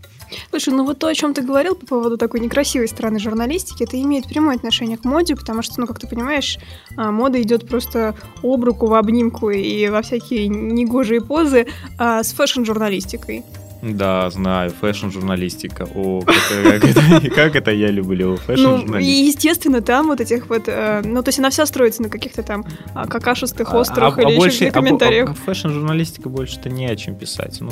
Слушай, 0.50 0.73
ну 0.73 0.85
вот 0.85 1.00
то, 1.00 1.07
о 1.07 1.13
чем 1.13 1.33
ты 1.33 1.41
говорил 1.41 1.75
по 1.75 1.85
поводу 1.85 2.17
такой 2.17 2.39
некрасивой 2.39 2.88
стороны 2.88 3.19
журналистики, 3.19 3.83
это 3.83 4.01
имеет 4.01 4.27
прямое 4.27 4.55
отношение 4.55 4.97
к 4.97 5.05
моде, 5.05 5.35
потому 5.35 5.61
что, 5.61 5.79
ну, 5.79 5.88
как 5.88 6.00
ты 6.00 6.07
понимаешь, 6.07 6.57
а, 6.97 7.11
мода 7.11 7.41
идет 7.41 7.67
просто 7.67 8.15
об 8.43 8.63
руку, 8.63 8.88
в 8.88 8.93
обнимку 8.93 9.50
и 9.50 9.88
во 9.89 10.01
всякие 10.01 10.47
негожие 10.47 11.21
позы 11.21 11.67
а, 11.97 12.23
с 12.23 12.33
фэшн-журналистикой. 12.33 13.43
Да, 13.81 14.29
знаю, 14.29 14.69
фэшн-журналистика. 14.69 15.88
О, 15.95 16.21
как, 16.21 17.55
это, 17.55 17.71
я 17.71 17.89
люблю, 17.89 18.29
Ну, 18.29 18.35
и, 18.35 18.38
фэшн-журналистика. 18.38 19.25
естественно, 19.27 19.81
там 19.81 20.07
вот 20.07 20.21
этих 20.21 20.50
вот... 20.50 20.63
э, 20.67 21.01
ну, 21.03 21.23
то 21.23 21.29
есть 21.29 21.39
она 21.39 21.50
вся 21.50 21.65
строится 21.65 22.03
на 22.03 22.09
каких-то 22.09 22.43
там 22.43 22.63
а, 22.93 23.07
какашистых 23.07 23.73
острых 23.73 24.17
А- 24.17 24.21
а 24.21 24.29
или 24.29 24.39
еще 24.45 24.67
а 24.67 24.71
комментариях. 24.71 25.31
а 25.31 25.33
фэшн-журналистика 25.33 26.29
больше-то 26.29 26.69
не 26.69 26.85
о 26.85 26.95
чем 26.95 27.15
писать. 27.15 27.59
Ну, 27.59 27.71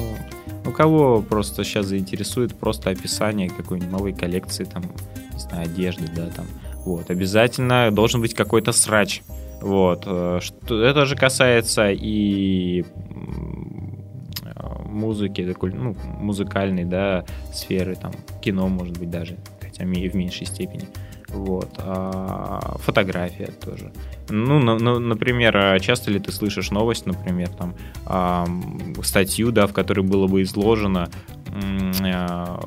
ну, 0.65 0.71
кого 0.71 1.21
просто 1.21 1.63
сейчас 1.63 1.85
заинтересует 1.85 2.55
просто 2.55 2.89
описание 2.89 3.49
какой-нибудь 3.49 3.91
новой 3.91 4.13
коллекции, 4.13 4.63
там, 4.63 4.83
не 5.33 5.39
знаю, 5.39 5.65
одежды, 5.65 6.05
да, 6.15 6.25
там. 6.35 6.45
Вот, 6.85 7.11
обязательно 7.11 7.91
должен 7.91 8.21
быть 8.21 8.33
какой-то 8.33 8.71
срач. 8.71 9.21
Вот, 9.61 10.03
э, 10.07 10.39
это 10.69 11.05
же 11.05 11.15
касается 11.15 11.89
и 11.91 12.83
музыки, 14.89 15.45
такой, 15.45 15.71
ну, 15.73 15.95
музыкальной, 16.19 16.85
да, 16.85 17.25
сферы, 17.53 17.95
там, 17.95 18.11
кино, 18.41 18.67
может 18.67 18.97
быть, 18.97 19.09
даже, 19.09 19.37
хотя 19.61 19.85
в 20.09 20.15
меньшей 20.15 20.45
степени. 20.45 20.87
Вот. 21.29 21.69
а 21.77 22.77
фотография 22.79 23.51
тоже. 23.63 23.91
Ну, 24.29 24.59
на- 24.59 24.79
на- 24.79 24.97
например, 24.99 25.55
а 25.57 25.79
часто 25.79 26.09
ли 26.09 26.19
ты 26.19 26.31
слышишь 26.31 26.71
новость, 26.71 27.05
например, 27.05 27.49
там, 27.49 27.75
ам, 28.05 28.95
статью, 29.03 29.51
да, 29.51 29.67
в 29.67 29.73
которой 29.73 30.01
было 30.01 30.25
бы 30.25 30.41
изложено 30.41 31.09
а, 32.01 32.59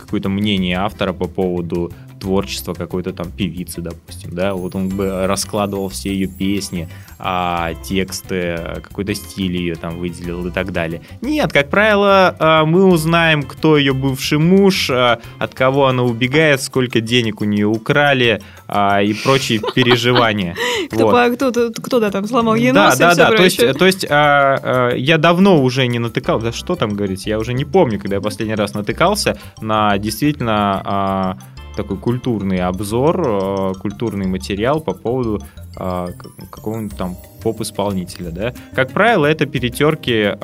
какое-то 0.00 0.28
мнение 0.28 0.76
автора 0.78 1.12
по 1.12 1.26
поводу 1.28 1.92
творчества 2.18 2.74
какой-то 2.74 3.12
там 3.12 3.30
певицы, 3.30 3.80
допустим, 3.80 4.30
да, 4.34 4.54
вот 4.54 4.74
он 4.74 4.88
бы 4.88 5.26
раскладывал 5.26 5.88
все 5.88 6.12
ее 6.12 6.26
песни, 6.26 6.88
а, 7.18 7.74
тексты, 7.82 8.80
какой-то 8.82 9.14
стиль 9.14 9.56
ее 9.56 9.74
там 9.74 9.98
выделил 9.98 10.46
и 10.46 10.50
так 10.50 10.72
далее. 10.72 11.02
Нет, 11.20 11.52
как 11.52 11.68
правило, 11.68 12.34
а, 12.38 12.64
мы 12.64 12.84
узнаем, 12.84 13.42
кто 13.42 13.76
ее 13.76 13.92
бывший 13.92 14.38
муж, 14.38 14.88
а, 14.90 15.18
от 15.38 15.54
кого 15.54 15.86
она 15.88 16.04
убегает, 16.04 16.62
сколько 16.62 17.00
денег 17.00 17.40
у 17.40 17.44
нее 17.44 17.66
украли 17.66 18.40
а, 18.68 19.02
и 19.02 19.14
прочие 19.14 19.60
переживания. 19.74 20.54
Кто, 20.90 21.10
кто, 21.34 21.70
кто 21.82 22.00
да, 22.00 22.10
там 22.10 22.26
сломал 22.26 22.54
ей 22.54 22.72
Да, 22.72 22.94
да, 22.96 23.14
да, 23.14 23.30
то 23.32 23.42
есть, 23.42 23.78
то 23.78 23.86
есть 23.86 24.04
я 24.04 25.18
давно 25.18 25.62
уже 25.62 25.86
не 25.86 25.98
натыкал, 25.98 26.40
да 26.40 26.52
что 26.52 26.76
там 26.76 26.94
говорить, 26.94 27.26
я 27.26 27.38
уже 27.38 27.52
не 27.52 27.64
помню, 27.64 27.98
когда 27.98 28.16
я 28.16 28.22
последний 28.22 28.54
раз 28.54 28.74
натыкался 28.74 29.38
на 29.60 29.98
действительно 29.98 31.36
такой 31.78 31.96
культурный 31.96 32.60
обзор, 32.60 33.22
э, 33.24 33.72
культурный 33.80 34.26
материал 34.26 34.80
по 34.80 34.92
поводу 34.92 35.40
э, 35.78 36.08
какого-нибудь 36.50 36.96
там 36.98 37.16
поп-исполнителя, 37.42 38.30
да. 38.30 38.54
Как 38.74 38.90
правило, 38.92 39.26
это 39.26 39.46
перетерки 39.46 40.36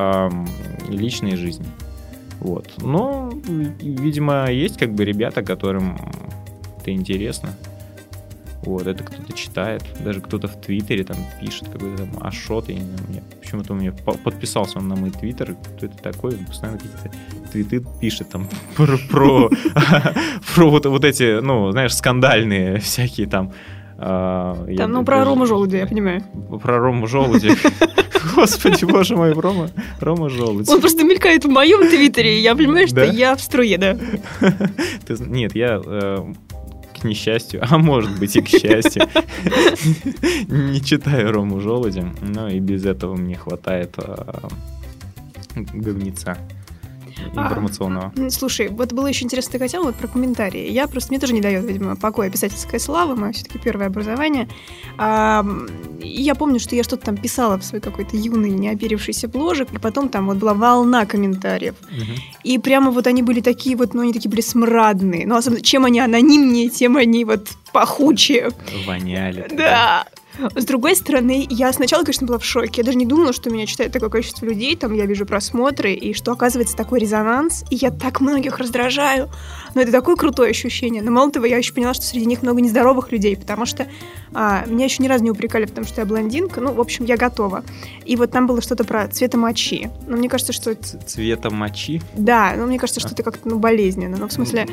личной 0.89 1.37
жизни. 1.37 1.67
Вот. 2.39 2.71
Но, 2.79 3.33
видимо, 3.81 4.51
есть 4.51 4.79
как 4.79 4.95
бы 4.95 5.05
ребята, 5.05 5.43
которым 5.43 5.99
это 6.81 6.93
интересно. 6.93 7.51
Вот, 8.65 8.87
это 8.87 9.05
кто-то 9.05 9.33
читает, 9.33 9.83
даже 10.01 10.21
кто-то 10.21 10.49
в 10.49 10.61
Твиттере 10.61 11.05
там 11.05 11.17
пишет 11.41 11.69
какой-то 11.69 12.05
там 12.05 12.23
ашот, 12.23 12.69
я 12.69 12.77
не 12.77 12.83
знаю, 12.83 13.25
почему-то 13.41 13.73
у 13.73 13.77
меня 13.77 13.93
подписался 13.93 14.79
он 14.79 14.89
на 14.89 14.97
мой 14.97 15.11
Твиттер, 15.11 15.55
кто 15.77 15.87
это 15.87 15.97
такой, 15.99 16.33
постоянно 16.33 16.79
какие-то 16.79 17.11
твиты 17.53 17.85
пишет 18.01 18.31
там 18.31 18.49
про, 18.77 18.99
про, 19.11 19.51
про 20.55 20.71
вот, 20.71 20.87
вот 20.87 21.05
эти, 21.05 21.41
ну, 21.41 21.71
знаешь, 21.71 21.95
скандальные 21.95 22.79
всякие 22.81 23.27
там 23.27 23.53
а, 23.97 24.67
Там, 24.77 24.93
ну, 24.93 25.05
про 25.05 25.25
Рому 25.25 25.47
Желудя, 25.47 25.79
я 25.79 25.87
понимаю. 25.87 26.23
Про 26.63 26.79
Рому 26.79 27.07
Желудя. 27.07 27.55
Господи, 28.35 28.85
боже 28.85 29.17
мой, 29.17 29.33
Рома, 29.33 29.71
Рома 30.01 30.29
Желудь. 30.29 30.69
Он 30.69 30.81
просто 30.81 31.05
мелькает 31.05 31.45
в 31.45 31.49
моем 31.49 31.89
твиттере, 31.89 32.41
я 32.41 32.57
понимаю, 32.57 32.89
что 32.89 33.05
я 33.05 33.37
в 33.37 33.41
струе, 33.41 33.79
да. 33.79 33.97
Нет, 35.09 35.55
я 35.55 35.81
э, 35.85 36.25
к 37.05 37.07
несчастью, 37.07 37.61
а 37.69 37.77
может 37.77 38.19
быть 38.19 38.35
и 38.35 38.41
к 38.41 38.49
счастью, 38.49 39.07
не 40.49 40.81
читаю 40.81 41.33
Рому 41.33 41.61
Желудя, 41.61 42.11
но 42.23 42.49
и 42.49 42.59
без 42.61 42.87
этого 42.87 43.15
мне 43.15 43.35
хватает 43.35 43.95
а, 43.99 44.49
говнеца 45.55 46.39
информационного. 47.35 48.13
А, 48.17 48.31
слушай, 48.31 48.69
вот 48.69 48.93
было 48.93 49.07
еще 49.07 49.25
интересно, 49.25 49.53
ты 49.53 49.59
хотел 49.59 49.85
вот 49.85 49.95
про 49.97 50.09
комментарии. 50.09 50.71
Я 50.71 50.87
просто, 50.87 51.11
мне 51.11 51.21
тоже 51.21 51.33
не 51.33 51.41
дает, 51.41 51.65
видимо, 51.65 51.97
покоя 51.97 52.31
писательская 52.31 52.81
слава, 52.81 53.15
мое 53.15 53.33
все-таки 53.33 53.59
первое 53.59 53.87
образование. 53.87 54.49
А, 54.99 55.45
я 56.01 56.35
помню, 56.35 56.61
что 56.61 56.77
я 56.77 56.83
что-то 56.83 57.07
там 57.07 57.17
писала 57.17 57.59
в 57.59 57.65
свой 57.65 57.81
какой-то 57.81 58.17
юный, 58.17 58.51
неоперившийся 58.51 59.29
бложек, 59.29 59.73
и 59.73 59.79
потом 59.79 60.09
там 60.09 60.27
вот 60.27 60.39
была 60.39 60.55
волна 60.55 61.07
комментариев. 61.07 61.75
Угу. 61.91 62.21
И 62.45 62.59
прямо 62.59 62.91
вот 62.91 63.07
они 63.07 63.23
были 63.23 63.41
такие 63.41 63.77
вот, 63.77 63.95
ну, 63.95 64.03
они 64.03 64.13
такие 64.13 64.31
были 64.31 64.41
смрадные. 64.41 65.27
Ну, 65.27 65.37
особенно, 65.37 65.61
чем 65.61 65.85
они 65.85 66.01
анонимнее, 66.01 66.69
тем 66.69 66.97
они 66.97 67.25
вот 67.25 67.49
пахучие. 67.73 68.51
Воняли. 68.87 69.49
Да. 69.51 70.07
С 70.55 70.65
другой 70.65 70.97
стороны, 70.97 71.47
я 71.49 71.73
сначала, 71.73 72.03
конечно, 72.03 72.27
была 72.27 72.39
в 72.39 72.45
шоке. 72.45 72.83
Я 72.83 72.85
даже 72.85 72.99
не 72.99 73.07
думала, 73.07 73.33
что 73.33 73.51
меня 73.51 73.67
читает 73.67 73.93
такое 73.93 74.11
количество 74.11 74.45
людей, 74.47 74.77
там 74.77 74.93
я 74.93 75.07
вижу 75.07 75.27
просмотры, 75.27 75.93
и 75.93 76.13
что 76.13 76.33
оказывается 76.33 76.77
такой 76.77 77.01
резонанс, 77.01 77.65
и 77.71 77.77
я 77.77 77.91
так 77.91 78.21
многих 78.21 78.59
раздражаю. 78.59 79.31
Но 79.75 79.83
это 79.83 79.93
такое 79.93 80.17
крутое 80.17 80.51
ощущение. 80.51 81.03
Но 81.03 81.11
мало 81.11 81.31
того, 81.31 81.47
я 81.47 81.57
еще 81.57 81.73
поняла, 81.73 81.95
что 81.95 82.05
среди 82.05 82.27
них 82.27 82.43
много 82.43 82.61
нездоровых 82.61 83.13
людей, 83.13 83.37
потому 83.37 83.67
что 83.67 83.87
а, 84.33 84.65
меня 84.67 84.87
еще 84.87 85.03
ни 85.03 85.09
разу 85.09 85.23
не 85.23 85.31
упрекали, 85.31 85.67
потому 85.67 85.87
что 85.87 86.01
я 86.01 86.07
блондинка. 86.07 86.61
Ну, 86.61 86.73
в 86.73 86.81
общем, 86.81 87.05
я 87.05 87.17
готова. 87.17 87.65
И 88.05 88.17
вот 88.17 88.31
там 88.31 88.47
было 88.47 88.61
что-то 88.61 88.85
про 88.85 89.09
цвета 89.09 89.39
мочи. 89.39 89.91
Но 90.07 90.17
мне 90.17 90.29
кажется, 90.29 90.53
что... 90.53 90.75
Цвета 90.75 91.51
мочи? 91.51 92.03
Да, 92.15 92.55
но 92.57 92.67
мне 92.67 92.79
кажется, 92.79 93.01
что 93.01 93.11
это 93.11 93.23
как-то, 93.23 93.49
ну, 93.49 93.59
болезненно. 93.59 94.17
Ну, 94.17 94.29
в 94.29 94.33
смысле... 94.33 94.67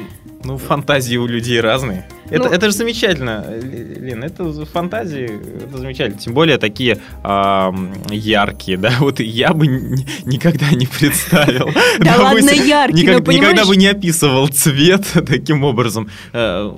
Ну, 0.44 0.58
фантазии 0.58 1.18
у 1.18 1.28
людей 1.28 1.62
разные. 1.62 2.08
Это, 2.32 2.48
ну... 2.48 2.56
это 2.56 2.68
же 2.68 2.76
замечательно, 2.76 3.46
Лен, 3.62 4.24
это 4.24 4.52
фантазии, 4.66 5.40
это 5.66 5.78
замечательно. 5.78 6.18
Тем 6.18 6.34
более 6.34 6.58
такие 6.58 6.98
э, 7.24 7.72
яркие, 8.10 8.78
да, 8.78 8.94
вот 9.00 9.20
я 9.20 9.54
бы 9.54 9.68
никогда 9.68 10.70
не 10.72 10.88
представил. 10.88 11.70
Да 12.00 12.16
ладно, 12.22 12.50
яркие, 12.50 13.20
Никогда 13.20 13.66
бы 13.66 13.76
не 13.76 13.88
описывал 13.88 14.48
цвет 14.48 15.06
таким 15.28 15.64
образом. 15.64 16.10
Э, 16.32 16.72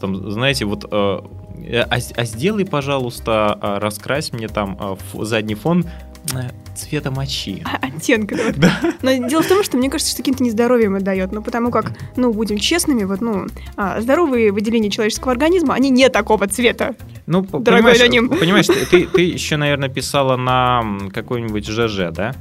там, 0.00 0.30
знаете, 0.30 0.64
вот 0.64 0.84
э, 0.90 1.20
а, 1.68 1.98
а 2.16 2.24
сделай, 2.24 2.64
пожалуйста, 2.64 3.58
а, 3.60 3.80
раскрась 3.80 4.32
мне 4.32 4.48
там 4.48 4.98
задний 5.14 5.54
фон 5.54 5.86
Э, 6.34 6.50
цвета 6.74 7.10
мочи. 7.10 7.62
А, 7.64 7.86
оттенка, 7.86 8.36
да. 8.56 8.80
Но 9.02 9.28
дело 9.28 9.42
в 9.42 9.48
том, 9.48 9.62
что 9.62 9.76
мне 9.76 9.88
кажется, 9.88 10.10
что 10.10 10.22
каким-то 10.22 10.42
нездоровьем 10.42 10.96
это 10.96 11.04
дает. 11.04 11.32
Ну, 11.32 11.42
потому 11.42 11.70
как, 11.70 11.92
ну, 12.16 12.32
будем 12.32 12.58
честными, 12.58 13.04
вот, 13.04 13.20
ну, 13.20 13.46
а, 13.76 14.00
здоровые 14.00 14.50
выделения 14.50 14.90
человеческого 14.90 15.32
организма, 15.32 15.74
они 15.74 15.90
не 15.90 16.08
такого 16.08 16.48
цвета. 16.48 16.96
Ну, 17.26 17.42
дорогой 17.42 17.94
понимаешь. 17.94 18.30
Понимаешь, 18.40 18.66
ты, 18.66 19.06
ты 19.06 19.22
еще, 19.22 19.56
наверное, 19.56 19.88
писала 19.88 20.36
на 20.36 20.82
какой-нибудь 21.12 21.66
ЖЖ, 21.66 22.12
да? 22.12 22.34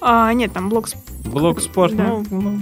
А, 0.00 0.32
нет, 0.32 0.52
там 0.52 0.68
блог 0.68 0.88
Блок 1.28 1.60
спорт, 1.60 1.96
да. 1.96 2.04
ну, 2.04 2.24
ну, 2.30 2.60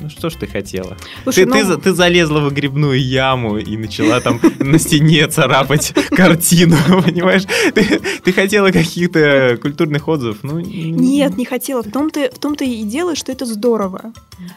ну 0.00 0.08
что 0.08 0.30
ж 0.30 0.34
ты 0.34 0.46
хотела? 0.46 0.96
Слушай, 1.24 1.44
ты, 1.44 1.64
ну... 1.64 1.76
ты, 1.76 1.82
ты 1.82 1.92
залезла 1.92 2.40
в 2.40 2.52
грибную 2.52 3.00
яму 3.00 3.58
и 3.58 3.76
начала 3.76 4.20
там 4.20 4.40
на 4.58 4.78
стене 4.78 5.26
царапать 5.28 5.94
картину, 6.10 6.76
понимаешь? 7.04 7.44
Ты, 7.74 8.00
ты 8.22 8.32
хотела 8.32 8.70
каких-то 8.70 9.58
культурных 9.60 10.06
отзывов? 10.08 10.38
Ну, 10.42 10.60
Нет, 10.60 11.36
не 11.36 11.44
хотела. 11.44 11.82
В 11.82 11.90
том-то, 11.90 12.30
в 12.32 12.38
том-то 12.38 12.64
и 12.64 12.82
дело, 12.84 13.16
что 13.16 13.32
это 13.32 13.46
здорово. 13.46 14.12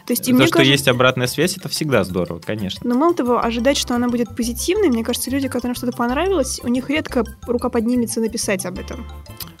То 0.06 0.10
есть, 0.10 0.24
То, 0.24 0.32
что 0.32 0.38
кажется... 0.38 0.62
есть 0.62 0.88
обратная 0.88 1.26
связь, 1.26 1.56
это 1.56 1.68
всегда 1.68 2.04
здорово, 2.04 2.38
конечно. 2.38 2.80
Но 2.84 2.96
мало 2.96 3.14
того, 3.14 3.42
ожидать, 3.42 3.76
что 3.76 3.94
она 3.94 4.08
будет 4.08 4.34
позитивной, 4.36 4.88
мне 4.88 5.04
кажется, 5.04 5.30
люди, 5.30 5.48
которым 5.48 5.74
что-то 5.74 5.96
понравилось, 5.96 6.60
у 6.62 6.68
них 6.68 6.88
редко 6.90 7.24
рука 7.46 7.68
поднимется 7.68 8.20
написать 8.20 8.66
об 8.66 8.78
этом. 8.78 9.06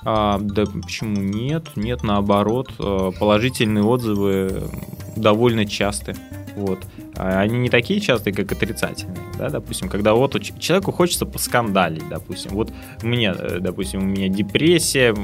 А, 0.02 0.38
да 0.40 0.64
почему 0.64 1.20
нет? 1.20 1.76
Нет, 1.76 2.02
наоборот, 2.02 2.70
э, 2.78 3.10
положительные 3.60 3.84
отзывы 3.84 4.70
довольно 5.16 5.66
часты. 5.66 6.14
Вот. 6.56 6.80
А 7.16 7.40
они 7.40 7.58
не 7.58 7.68
такие 7.68 8.00
частые, 8.00 8.34
как 8.34 8.50
отрицательные. 8.52 9.16
Да, 9.38 9.50
допустим, 9.50 9.88
когда 9.88 10.14
вот 10.14 10.40
человеку 10.58 10.92
хочется 10.92 11.26
поскандалить, 11.26 12.08
допустим. 12.08 12.52
Вот 12.52 12.72
мне, 13.02 13.34
э, 13.36 13.58
допустим, 13.60 14.00
у 14.00 14.06
меня 14.06 14.28
депрессия, 14.28 15.14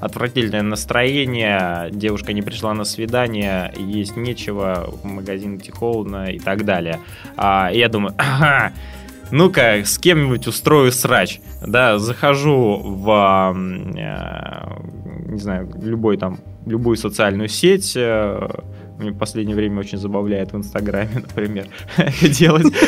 отвратительное 0.00 0.62
настроение, 0.62 1.88
девушка 1.92 2.32
не 2.32 2.42
пришла 2.42 2.74
на 2.74 2.84
свидание, 2.84 3.72
есть 3.78 4.16
нечего, 4.16 4.90
в 5.02 5.04
магазин 5.06 5.56
идти 5.56 5.70
холодно 5.70 6.30
и 6.30 6.38
так 6.38 6.64
далее. 6.64 6.98
А 7.36 7.70
я 7.72 7.88
думаю, 7.88 8.14
ага, 8.18 8.72
ну-ка, 9.30 9.84
с 9.84 9.98
кем-нибудь 9.98 10.46
устрою 10.46 10.92
срач. 10.92 11.40
Да, 11.66 11.98
захожу 11.98 12.80
в, 12.82 13.10
э, 13.10 13.54
не 15.32 15.38
знаю, 15.38 15.70
любой 15.80 16.16
там, 16.16 16.38
любую 16.66 16.96
социальную 16.96 17.48
сеть, 17.48 17.94
э, 17.96 18.48
мне 18.98 19.10
в 19.10 19.18
последнее 19.18 19.54
время 19.54 19.80
очень 19.80 19.98
забавляет 19.98 20.52
в 20.52 20.56
Инстаграме, 20.56 21.10
например, 21.14 21.66
делать. 22.22 22.72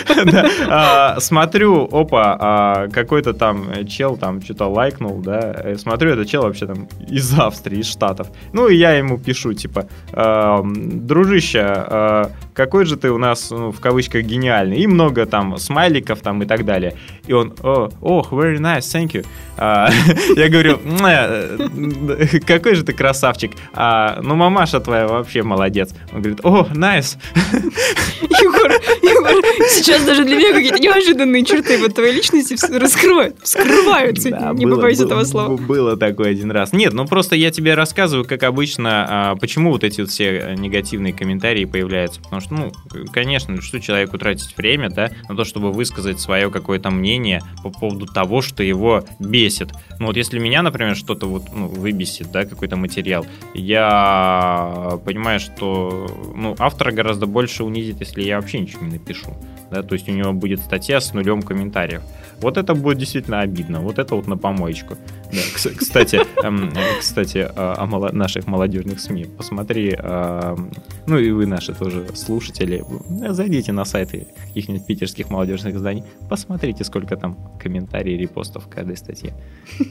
А, 0.70 1.18
смотрю, 1.20 1.88
опа, 1.90 2.36
а, 2.38 2.88
какой-то 2.88 3.32
там 3.32 3.86
чел 3.86 4.16
там 4.16 4.42
что-то 4.42 4.66
лайкнул, 4.66 5.20
да, 5.20 5.54
э, 5.64 5.76
смотрю, 5.76 6.12
это 6.12 6.26
чел 6.26 6.42
вообще 6.42 6.66
там 6.66 6.88
из 7.08 7.38
Австрии, 7.38 7.80
из 7.80 7.86
Штатов. 7.86 8.28
Ну, 8.52 8.68
и 8.68 8.76
я 8.76 8.92
ему 8.92 9.18
пишу, 9.18 9.52
типа, 9.52 9.86
дружище, 10.12 11.62
а, 11.64 12.30
какой 12.58 12.86
же 12.86 12.96
ты 12.96 13.12
у 13.12 13.18
нас, 13.18 13.50
ну, 13.50 13.70
в 13.70 13.78
кавычках, 13.78 14.24
гениальный. 14.24 14.78
И 14.78 14.88
много 14.88 15.26
там 15.26 15.58
смайликов 15.58 16.20
там 16.22 16.42
и 16.42 16.46
так 16.46 16.64
далее. 16.64 16.94
И 17.28 17.32
он, 17.32 17.54
о, 17.62 17.88
oh, 18.02 18.28
very 18.30 18.58
nice, 18.58 18.80
thank 18.80 19.12
you. 19.12 19.24
Я 20.36 20.48
говорю, 20.48 20.78
э, 21.04 22.38
какой 22.46 22.74
же 22.74 22.82
ты 22.82 22.92
красавчик. 22.92 23.52
Ну, 23.74 24.34
мамаша 24.34 24.80
твоя 24.80 25.06
вообще 25.06 25.42
молодец. 25.42 25.90
Он 26.12 26.20
говорит, 26.20 26.40
о, 26.44 26.66
найс. 26.74 27.16
Егор, 28.20 28.70
Егор, 29.02 29.44
сейчас 29.68 30.04
даже 30.04 30.24
для 30.24 30.36
меня 30.36 30.52
какие-то 30.52 30.78
неожиданные 30.78 31.44
черты 31.44 31.78
вот 31.78 31.94
твоей 31.94 32.14
личности 32.14 32.56
раскрывают, 32.74 33.36
вскрываются, 33.42 34.30
да, 34.30 34.52
не 34.52 34.66
было, 34.66 34.76
побоюсь 34.76 35.00
этого 35.00 35.24
слова. 35.24 35.56
Было 35.56 35.96
такое 35.96 36.30
один 36.30 36.50
раз. 36.50 36.72
Нет, 36.72 36.92
ну 36.92 37.06
просто 37.06 37.36
я 37.36 37.50
тебе 37.50 37.74
рассказываю, 37.74 38.24
как 38.24 38.42
обычно, 38.42 39.06
а, 39.08 39.36
почему 39.36 39.70
вот 39.70 39.84
эти 39.84 40.00
вот 40.00 40.10
все 40.10 40.54
негативные 40.56 41.12
комментарии 41.12 41.64
появляются. 41.64 42.20
Потому 42.22 42.40
что 42.40 42.47
что, 42.48 42.54
ну, 42.54 42.72
конечно, 43.12 43.60
что 43.60 43.80
человеку 43.80 44.18
тратить 44.18 44.56
время, 44.56 44.90
да, 44.90 45.10
на 45.28 45.36
то, 45.36 45.44
чтобы 45.44 45.72
высказать 45.72 46.20
свое 46.20 46.50
какое-то 46.50 46.90
мнение 46.90 47.42
по 47.62 47.70
поводу 47.70 48.06
того, 48.06 48.42
что 48.42 48.62
его 48.62 49.04
бесит. 49.18 49.72
Ну, 49.98 50.06
вот 50.06 50.16
если 50.16 50.38
меня, 50.38 50.62
например, 50.62 50.96
что-то 50.96 51.26
вот, 51.26 51.44
ну, 51.52 51.68
выбесит, 51.68 52.30
да, 52.30 52.44
какой-то 52.44 52.76
материал, 52.76 53.26
я 53.54 54.98
понимаю, 55.04 55.40
что, 55.40 56.06
ну, 56.34 56.54
автора 56.58 56.92
гораздо 56.92 57.26
больше 57.26 57.64
унизит, 57.64 58.00
если 58.00 58.22
я 58.22 58.40
вообще 58.40 58.60
ничего 58.60 58.84
не 58.86 58.92
напишу, 58.92 59.36
да, 59.70 59.82
то 59.82 59.94
есть 59.94 60.08
у 60.08 60.12
него 60.12 60.32
будет 60.32 60.60
статья 60.60 61.00
с 61.00 61.12
нулем 61.12 61.42
комментариев. 61.42 62.02
Вот 62.40 62.56
это 62.56 62.74
будет 62.74 62.98
действительно 62.98 63.40
обидно. 63.40 63.80
Вот 63.80 63.98
это 63.98 64.14
вот 64.14 64.28
на 64.28 64.38
помоечку. 64.38 64.96
Да, 65.32 65.40
кстати, 65.76 66.20
эм, 66.42 66.72
кстати, 66.98 67.38
о 67.38 67.86
наших 68.12 68.46
молодежных 68.46 69.00
СМИ. 69.00 69.26
Посмотри, 69.36 69.90
эм, 69.90 70.70
ну 71.06 71.18
и 71.18 71.30
вы 71.30 71.46
наши 71.46 71.74
тоже 71.74 72.06
слушатели, 72.14 72.84
зайдите 73.28 73.72
на 73.72 73.84
сайты 73.84 74.28
каких-нибудь 74.46 74.86
питерских 74.86 75.30
молодежных 75.30 75.74
изданий, 75.74 76.04
посмотрите, 76.30 76.84
сколько 76.84 77.16
там 77.16 77.36
комментариев, 77.62 78.20
репостов 78.20 78.64
в 78.64 78.68
каждой 78.68 78.96
статье. 78.96 79.34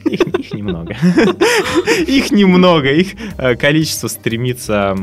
Их, 0.04 0.20
их 0.20 0.54
немного. 0.54 0.94
Их 2.06 2.30
немного. 2.30 2.92
Их 2.92 3.14
э, 3.38 3.54
количество 3.54 4.08
стремится 4.08 4.96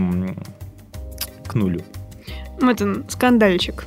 к 1.47 1.55
нулю. 1.55 1.81
Это 2.61 3.03
скандальчик 3.09 3.85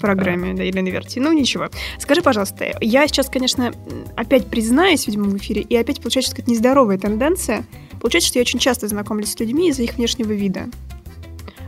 программе 0.00 0.54
да. 0.54 0.62
Елены 0.62 0.88
Верти. 0.88 1.20
Ну, 1.20 1.32
ничего. 1.32 1.68
Скажи, 1.98 2.22
пожалуйста, 2.22 2.76
я 2.80 3.06
сейчас, 3.06 3.28
конечно, 3.28 3.72
опять 4.16 4.46
признаюсь, 4.46 5.06
видимо, 5.06 5.24
в 5.24 5.36
эфире, 5.36 5.62
и 5.62 5.76
опять 5.76 6.00
получается 6.00 6.32
какая-то 6.32 6.50
нездоровая 6.50 6.98
тенденция. 6.98 7.64
Получается, 8.00 8.28
что 8.28 8.38
я 8.38 8.42
очень 8.42 8.58
часто 8.58 8.88
знакомлюсь 8.88 9.32
с 9.32 9.40
людьми 9.40 9.68
из-за 9.68 9.82
их 9.82 9.94
внешнего 9.94 10.32
вида. 10.32 10.66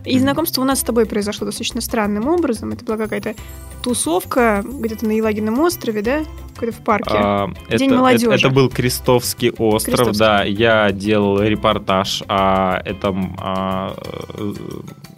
И 0.05 0.19
знакомство 0.19 0.63
у 0.63 0.65
нас 0.65 0.81
с 0.81 0.83
тобой 0.83 1.07
произошло 1.07 1.47
достаточно 1.47 1.81
странным 1.81 2.27
образом. 2.27 2.73
Это 2.73 2.85
была 2.85 2.97
какая-то 2.97 3.35
тусовка 3.83 4.65
где-то 4.65 5.07
на 5.07 5.13
Елагином 5.13 5.61
острове, 5.61 6.03
да? 6.03 6.25
Какой-то 6.55 6.77
в 6.77 6.81
парке. 6.85 7.15
А, 7.15 7.51
День 7.71 7.91
это, 7.91 7.97
молодежи. 7.97 8.27
Это, 8.27 8.47
это 8.47 8.51
был 8.51 8.69
Крестовский 8.69 9.51
остров, 9.51 9.97
Крестовский. 9.97 10.19
да. 10.19 10.43
Я 10.43 10.91
делал 10.93 11.41
репортаж 11.41 12.23
о 12.29 12.81
этом 12.85 13.37
а, 13.41 13.95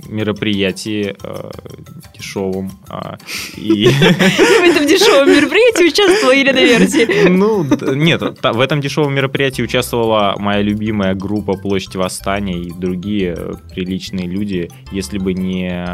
мероприятии 0.08 1.16
э, 1.22 1.50
дешевом. 2.16 2.72
Э, 2.88 3.16
и... 3.56 3.88
В 3.88 4.62
этом 4.62 4.86
дешевом 4.86 5.30
мероприятии 5.30 5.84
участвовала 5.84 6.32
Елена 6.32 6.58
Верти? 6.58 7.28
Ну, 7.28 7.64
нет, 7.94 8.22
в 8.42 8.60
этом 8.60 8.80
дешевом 8.80 9.14
мероприятии 9.14 9.62
участвовала 9.62 10.34
моя 10.38 10.62
любимая 10.62 11.14
группа 11.14 11.54
«Площадь 11.54 11.96
Восстания» 11.96 12.60
и 12.60 12.72
другие 12.72 13.36
приличные 13.74 14.26
люди, 14.26 14.70
если 14.92 15.18
бы 15.18 15.34
не 15.34 15.84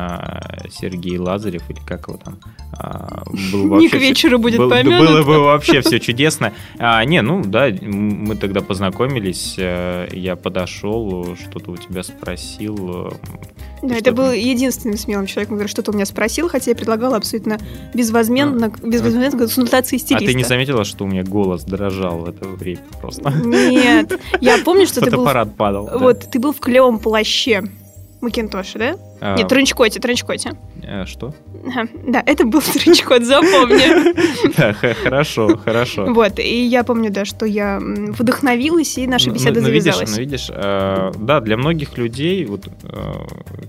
Сергей 0.71 1.19
Лазарев 1.19 1.69
или 1.71 1.79
как 1.87 2.09
его 2.09 2.19
там. 2.19 2.39
А, 2.73 3.23
был 3.53 3.79
не 3.79 3.89
к 3.89 3.95
вечеру 3.95 4.39
будет 4.39 4.59
был, 4.59 4.71
помянут. 4.71 5.09
Было 5.09 5.23
бы 5.23 5.41
вообще 5.41 5.81
все 5.81 6.01
чудесно. 6.01 6.53
А, 6.79 7.05
не, 7.05 7.21
ну 7.23 7.43
да, 7.45 7.69
мы 7.81 8.37
тогда 8.37 8.61
познакомились, 8.61 9.57
э, 9.59 10.09
я 10.13 10.37
подошел, 10.37 11.37
что-то 11.37 11.73
у 11.73 11.77
тебя 11.77 12.03
спросил, 12.03 13.13
да, 13.83 13.97
это 13.97 14.13
был 14.13 14.33
единственным 14.33 14.97
смелым 14.99 15.27
человеком, 15.27 15.57
который 15.57 15.69
что-то 15.69 15.91
у 15.91 15.95
меня 15.95 16.07
спросил, 16.07 16.49
хотя 16.49 16.71
я 16.71 16.77
предлагала 16.77 17.17
абсолютно 17.17 17.59
безвозмездно, 17.95 18.73
а. 18.83 18.87
безвозмездно 18.87 19.39
консультации 19.39 19.97
стилиста. 19.97 20.25
А 20.25 20.27
ты 20.27 20.35
не 20.35 20.45
заметила, 20.45 20.85
что 20.85 21.05
у 21.05 21.07
меня 21.07 21.25
голос 21.25 21.65
дрожал 21.65 22.19
в 22.19 22.29
это 22.29 22.49
время 22.49 22.81
просто? 23.01 23.31
Нет, 23.45 24.21
я 24.41 24.59
помню, 24.59 24.87
что 24.87 25.01
ты 25.01 25.11
был... 25.11 25.25
Фотоаппарат 25.25 25.57
падал. 25.57 25.91
Вот, 25.99 26.31
ты 26.31 26.39
был 26.39 26.53
в 26.53 26.61
клевом 26.61 26.99
плаще. 26.99 27.65
Макинтоше, 28.21 28.79
да? 28.79 28.97
А... 29.21 29.37
Нет, 29.37 29.49
тренчкоте, 29.49 29.99
тренчкоте. 30.01 30.53
А, 30.87 31.07
что? 31.07 31.35
Да, 32.07 32.23
это 32.27 32.45
был 32.45 32.61
тренчкот, 32.61 33.25
запомни. 33.25 33.81
Да, 34.57 34.73
хорошо, 34.73 35.57
хорошо. 35.57 36.13
Вот, 36.13 36.39
и 36.39 36.65
я 36.65 36.85
помню, 36.85 37.11
да, 37.11 37.25
что 37.25 37.47
я 37.47 37.79
вдохновилась, 37.81 38.99
и 38.99 39.07
наша 39.07 39.31
беседа 39.31 39.61
завязалась. 39.61 40.11
Ну, 40.11 40.19
видишь, 40.19 40.51
э, 40.51 41.13
да, 41.17 41.41
для 41.41 41.57
многих 41.57 41.97
людей, 41.97 42.45
вот, 42.45 42.67
э, 42.67 43.13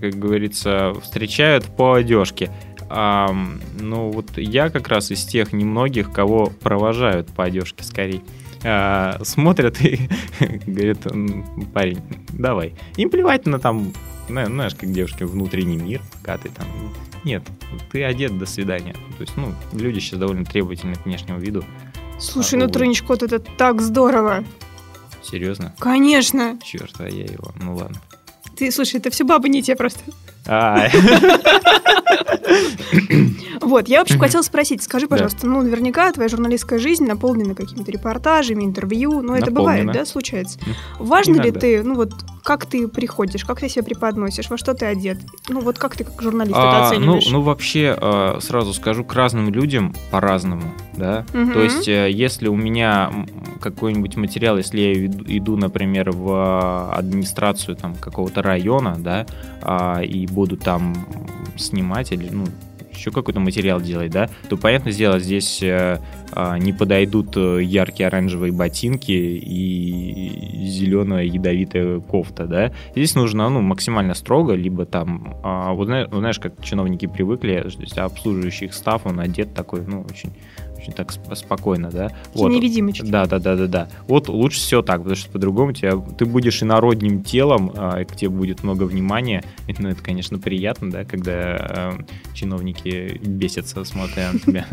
как 0.00 0.14
говорится, 0.14 0.92
встречают 1.02 1.64
по 1.64 1.94
одежке. 1.94 2.50
Ну, 2.90 4.10
вот 4.10 4.36
я 4.36 4.68
как 4.68 4.88
раз 4.88 5.10
из 5.10 5.24
тех 5.24 5.54
немногих, 5.54 6.12
кого 6.12 6.52
провожают 6.60 7.28
по 7.28 7.44
одежке 7.44 7.84
скорее. 7.84 8.20
А, 8.64 9.18
смотрят 9.22 9.80
и 9.80 10.08
говорят, 10.66 10.98
парень, 11.72 12.00
давай. 12.32 12.74
Им 12.96 13.10
плевать 13.10 13.46
на 13.46 13.58
там 13.58 13.92
знаешь, 14.28 14.74
как 14.74 14.92
девушки, 14.92 15.24
внутренний 15.24 15.76
мир, 15.76 16.00
пока 16.12 16.38
ты 16.38 16.48
там... 16.48 16.66
Нет, 17.24 17.42
ты 17.90 18.02
одет, 18.04 18.36
до 18.38 18.46
свидания. 18.46 18.94
То 19.16 19.20
есть, 19.20 19.36
ну, 19.36 19.54
люди 19.72 20.00
сейчас 20.00 20.18
довольно 20.18 20.44
требовательны 20.44 20.94
к 20.96 21.04
внешнему 21.04 21.38
виду. 21.38 21.64
Слушай, 22.18 22.54
а, 22.54 22.64
ну 22.64 22.68
тройничкот 22.68 23.22
это 23.22 23.38
так 23.38 23.80
здорово. 23.80 24.44
Серьезно? 25.22 25.74
Конечно. 25.78 26.58
Черт, 26.64 26.94
а 26.98 27.08
я 27.08 27.24
его. 27.24 27.52
Ну 27.60 27.76
ладно. 27.76 28.00
Ты, 28.56 28.70
слушай, 28.70 28.96
это 28.96 29.10
все 29.10 29.24
бабы 29.24 29.48
не 29.48 29.62
те 29.62 29.76
просто. 29.76 30.00
А. 30.46 30.88
Вот, 33.60 33.88
я 33.88 34.00
вообще 34.00 34.18
хотела 34.18 34.42
спросить, 34.42 34.82
скажи, 34.82 35.06
пожалуйста, 35.06 35.46
ну, 35.46 35.62
наверняка 35.62 36.10
твоя 36.12 36.28
журналистская 36.28 36.78
жизнь 36.78 37.06
наполнена 37.06 37.54
какими-то 37.54 37.90
репортажами, 37.90 38.64
интервью, 38.64 39.22
ну, 39.22 39.34
это 39.34 39.50
бывает, 39.50 39.90
да, 39.92 40.04
случается. 40.04 40.58
Важно 40.98 41.40
ли 41.40 41.52
ты, 41.52 41.82
ну, 41.82 41.94
вот, 41.94 42.12
как 42.42 42.66
ты 42.66 42.88
приходишь, 42.88 43.44
как 43.44 43.60
ты 43.60 43.68
себя 43.68 43.84
преподносишь, 43.84 44.50
во 44.50 44.58
что 44.58 44.74
ты 44.74 44.86
одет? 44.86 45.18
Ну, 45.48 45.60
вот 45.60 45.78
как 45.78 45.96
ты 45.96 46.04
как 46.04 46.20
журналист 46.20 46.56
это 46.56 46.86
а, 46.86 46.88
оцениваешь? 46.88 47.26
Ну, 47.26 47.38
ну 47.38 47.40
вообще, 47.42 47.96
а, 47.96 48.38
сразу 48.40 48.74
скажу, 48.74 49.04
к 49.04 49.14
разным 49.14 49.50
людям 49.50 49.94
по-разному, 50.10 50.74
да. 50.94 51.24
То 51.32 51.62
есть, 51.62 51.88
э, 51.88 52.10
если 52.10 52.48
у 52.48 52.56
меня 52.56 53.10
какой-нибудь 53.60 54.16
материал, 54.16 54.56
если 54.58 54.80
я 54.80 55.06
иду, 55.06 55.56
например, 55.56 56.10
в 56.10 56.92
администрацию 56.92 57.76
там 57.76 57.94
какого-то 57.94 58.42
района, 58.42 58.96
да, 58.98 59.26
а, 59.60 60.00
и 60.02 60.26
буду 60.32 60.56
там 60.56 60.94
снимать 61.56 62.12
или, 62.12 62.28
ну, 62.30 62.46
еще 63.02 63.10
какой-то 63.10 63.40
материал 63.40 63.80
делать, 63.80 64.12
да, 64.12 64.28
то, 64.48 64.56
понятно 64.56 64.92
сделать 64.92 65.24
здесь 65.24 65.62
э, 65.62 65.98
э, 66.34 66.58
не 66.58 66.72
подойдут 66.72 67.36
э, 67.36 67.62
яркие 67.62 68.06
оранжевые 68.06 68.52
ботинки 68.52 69.12
и 69.12 70.66
зеленая 70.68 71.24
ядовитая 71.24 72.00
кофта, 72.00 72.46
да. 72.46 72.72
Здесь 72.92 73.14
нужно, 73.14 73.48
ну, 73.48 73.60
максимально 73.60 74.14
строго, 74.14 74.54
либо 74.54 74.84
там, 74.86 75.36
э, 75.42 75.72
вот, 75.74 75.86
знаешь, 75.86 76.38
как 76.38 76.62
чиновники 76.62 77.06
привыкли, 77.06 77.60
то 77.60 77.80
есть 77.80 77.98
обслуживающий 77.98 78.66
их 78.66 78.74
став, 78.74 79.06
он 79.06 79.20
одет 79.20 79.54
такой, 79.54 79.82
ну, 79.86 80.06
очень 80.08 80.32
очень 80.82 80.92
так 80.92 81.12
спокойно, 81.12 81.90
да. 81.90 82.10
Вот. 82.34 82.50
Невидимочки. 82.50 83.06
Да, 83.06 83.26
да, 83.26 83.38
да, 83.38 83.54
да, 83.54 83.66
да. 83.66 83.88
Вот 84.08 84.28
лучше 84.28 84.58
все 84.58 84.82
так, 84.82 84.98
потому 84.98 85.16
что 85.16 85.30
по-другому 85.30 85.72
тебя, 85.72 85.96
ты 85.96 86.24
будешь 86.24 86.62
инородним 86.62 87.22
телом, 87.22 87.72
а, 87.76 88.04
к 88.04 88.16
тебе 88.16 88.30
будет 88.30 88.64
много 88.64 88.84
внимания. 88.84 89.44
Ну, 89.78 89.88
это, 89.88 90.02
конечно, 90.02 90.38
приятно, 90.38 90.90
да, 90.90 91.04
когда 91.04 91.32
э, 91.34 91.92
чиновники 92.34 93.20
бесятся, 93.22 93.84
смотря 93.84 94.32
на 94.32 94.38
тебя. 94.38 94.66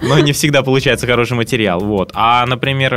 Но 0.02 0.18
не 0.18 0.32
всегда 0.32 0.62
получается 0.62 1.06
хороший 1.06 1.34
материал, 1.34 1.80
вот. 1.80 2.10
А, 2.14 2.44
например, 2.46 2.94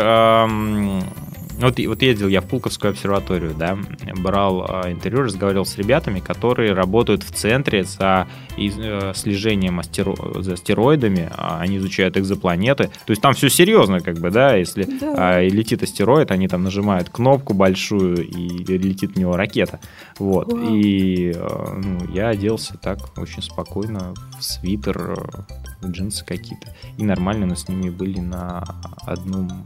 вот, 1.60 1.80
вот 1.80 2.02
ездил 2.02 2.28
я 2.28 2.42
в 2.42 2.46
Пулковскую 2.46 2.92
обсерваторию, 2.92 3.54
да, 3.58 3.78
брал 4.18 4.66
э, 4.84 4.92
интервью, 4.92 5.24
разговаривал 5.24 5.66
с 5.66 5.78
ребятами, 5.78 6.20
которые 6.20 6.74
работают 6.74 7.24
в 7.24 7.32
центре 7.32 7.84
за 7.84 8.28
э, 8.58 9.14
слежением 9.16 9.80
астеро... 9.80 10.16
за 10.42 10.54
астероидами, 10.54 11.30
а 11.36 11.60
они 11.60 11.78
изучают 11.78 12.18
экзопланеты. 12.18 12.86
То 13.06 13.12
есть 13.12 13.22
там 13.22 13.34
все 13.34 13.50
серьезно, 13.50 14.02
как 14.02 14.20
бы, 14.20 14.30
да, 14.30 14.56
если 14.56 14.84
да. 14.84 15.42
Э, 15.42 15.48
летит 15.48 15.82
астероид, 15.82 16.32
они 16.32 16.48
там 16.48 16.64
нажимают 16.64 17.10
кнопку 17.10 17.54
большую 17.54 18.28
и 18.28 18.78
летит 18.78 19.14
в 19.14 19.20
него 19.20 19.36
ракета. 19.36 19.80
Вот. 20.20 20.52
Вау. 20.52 20.74
И 20.74 21.34
э, 21.36 21.82
ну, 21.84 22.12
я 22.14 22.30
оделся 22.30 22.78
так 22.78 23.18
очень 23.18 23.42
спокойно 23.42 24.14
в 24.38 24.44
свитер, 24.44 25.16
э, 25.18 25.86
в 25.86 25.90
джинсы 25.90 26.24
какие-то. 26.24 26.76
И 26.98 27.04
нормально 27.04 27.48
мы 27.48 27.56
с 27.56 27.68
ними 27.68 27.90
были 27.90 28.20
на 28.20 28.64
одном 29.02 29.66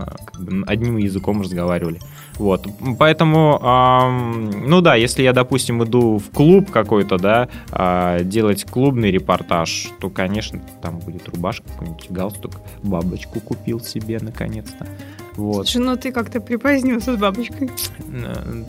как 0.00 0.42
бы, 0.42 0.64
одним 0.66 0.96
языком 0.96 1.42
разговаривали. 1.42 2.00
Вот, 2.34 2.66
поэтому, 2.98 3.60
эм, 3.62 4.68
ну 4.68 4.80
да, 4.80 4.94
если 4.94 5.22
я, 5.22 5.32
допустим, 5.32 5.84
иду 5.84 6.18
в 6.18 6.30
клуб 6.30 6.70
какой-то, 6.70 7.18
да, 7.18 7.48
э, 7.70 8.24
делать 8.24 8.64
клубный 8.64 9.10
репортаж, 9.10 9.90
то, 10.00 10.08
конечно, 10.08 10.60
там 10.80 10.98
будет 10.98 11.28
рубашка, 11.28 11.68
какой-нибудь 11.68 12.10
галстук, 12.10 12.52
бабочку 12.82 13.40
купил 13.40 13.80
себе 13.80 14.18
наконец-то. 14.20 14.86
Вот. 15.36 15.68
Слушай, 15.68 15.84
ну 15.84 15.96
ты 15.96 16.12
как-то 16.12 16.40
припозднился 16.40 17.14
с 17.14 17.18
бабочкой. 17.18 17.70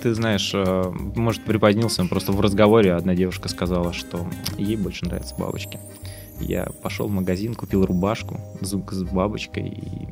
Ты 0.02 0.14
знаешь, 0.14 0.52
э, 0.54 0.92
может, 1.16 1.44
припозднился, 1.44 2.06
просто 2.06 2.32
в 2.32 2.40
разговоре 2.42 2.94
одна 2.94 3.16
девушка 3.16 3.50
сказала, 3.50 3.94
что 3.94 4.26
ей 4.58 4.78
больше 4.78 5.06
нравятся 5.06 5.36
бабочки. 5.38 5.80
Я 6.40 6.68
пошел 6.82 7.08
в 7.08 7.12
магазин, 7.12 7.54
купил 7.54 7.86
рубашку 7.86 8.40
с, 8.62 8.70
с 8.70 9.04
бабочкой 9.04 9.68
и 9.68 10.08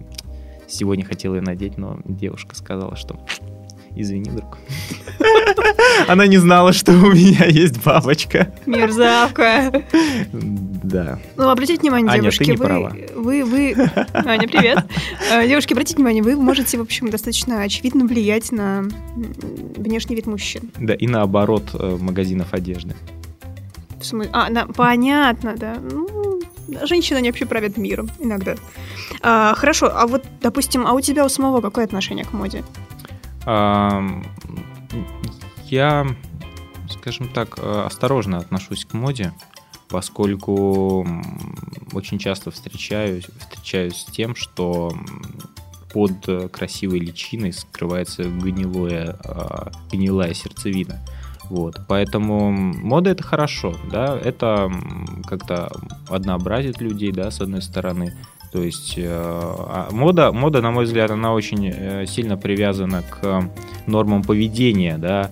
Сегодня 0.71 1.05
хотел 1.05 1.35
ее 1.35 1.41
надеть, 1.41 1.77
но 1.77 1.99
девушка 2.05 2.55
сказала, 2.55 2.95
что 2.95 3.19
Извини, 3.93 4.31
друг. 4.31 4.57
Она 6.07 6.25
не 6.25 6.37
знала, 6.37 6.71
что 6.71 6.93
у 6.93 7.11
меня 7.11 7.45
есть 7.45 7.83
бабочка. 7.83 8.53
Мерзавка. 8.65 9.83
Да. 10.31 11.19
Ну, 11.35 11.49
обратите 11.49 11.81
внимание, 11.81 12.09
Аня, 12.09 12.21
девушки, 12.21 12.43
ты 12.45 12.51
не 12.51 12.57
вы, 12.57 12.63
права. 12.65 12.95
вы, 13.15 13.43
вы, 13.43 13.75
Аня, 14.13 14.47
привет. 14.47 14.85
Э, 15.31 15.45
Девушки, 15.47 15.73
обратите 15.73 15.97
внимание, 15.97 16.23
вы 16.23 16.35
можете, 16.37 16.77
в 16.77 16.81
общем, 16.81 17.09
достаточно 17.09 17.61
очевидно 17.63 18.05
влиять 18.05 18.51
на 18.53 18.83
внешний 19.75 20.15
вид 20.15 20.25
мужчин. 20.25 20.71
Да, 20.79 20.93
и 20.93 21.07
наоборот 21.07 21.63
э, 21.73 21.97
магазинов 21.99 22.53
одежды. 22.53 22.95
В 23.99 24.03
смы- 24.03 24.29
А, 24.31 24.49
да, 24.49 24.65
понятно, 24.67 25.55
да. 25.57 25.75
Ну, 25.79 26.07
да, 26.07 26.30
женщины, 26.83 27.17
они 27.17 27.29
вообще 27.29 27.45
правят 27.45 27.77
миром 27.77 28.09
иногда. 28.19 28.55
А, 29.21 29.53
хорошо, 29.55 29.91
а 29.93 30.07
вот, 30.07 30.23
допустим, 30.41 30.85
а 30.87 30.93
у 30.93 31.01
тебя 31.01 31.25
у 31.25 31.29
самого 31.29 31.61
какое 31.61 31.85
отношение 31.85 32.25
к 32.25 32.33
моде? 32.33 32.63
Ам, 33.45 34.23
Я, 35.65 36.07
скажем 36.89 37.29
так, 37.29 37.57
э, 37.57 37.83
осторожно 37.85 38.37
отношусь 38.37 38.85
к 38.85 38.93
моде, 38.93 39.33
поскольку 39.89 41.07
очень 41.93 42.19
часто 42.19 42.51
встречаюсь, 42.51 43.25
встречаюсь 43.39 43.97
с 43.97 44.05
тем, 44.05 44.35
что 44.35 44.93
под 45.93 46.27
э, 46.27 46.47
красивой 46.49 46.99
личиной 46.99 47.53
скрывается 47.53 48.23
гнилое, 48.23 49.17
а, 49.23 49.71
гнилая 49.91 50.33
сердцевина. 50.33 50.99
Вот, 51.51 51.81
поэтому 51.85 52.49
мода 52.49 53.09
это 53.09 53.23
хорошо, 53.23 53.75
да, 53.91 54.17
это 54.17 54.71
как-то 55.27 55.69
однообразит 56.07 56.79
людей, 56.79 57.11
да, 57.11 57.29
с 57.29 57.41
одной 57.41 57.61
стороны, 57.61 58.13
то 58.53 58.63
есть 58.63 58.93
э, 58.95 59.05
а 59.05 59.89
мода, 59.91 60.31
мода, 60.31 60.61
на 60.61 60.71
мой 60.71 60.85
взгляд, 60.85 61.11
она 61.11 61.33
очень 61.33 61.67
э, 61.67 62.05
сильно 62.05 62.37
привязана 62.37 63.03
к 63.03 63.49
нормам 63.85 64.23
поведения, 64.23 64.97
да, 64.97 65.29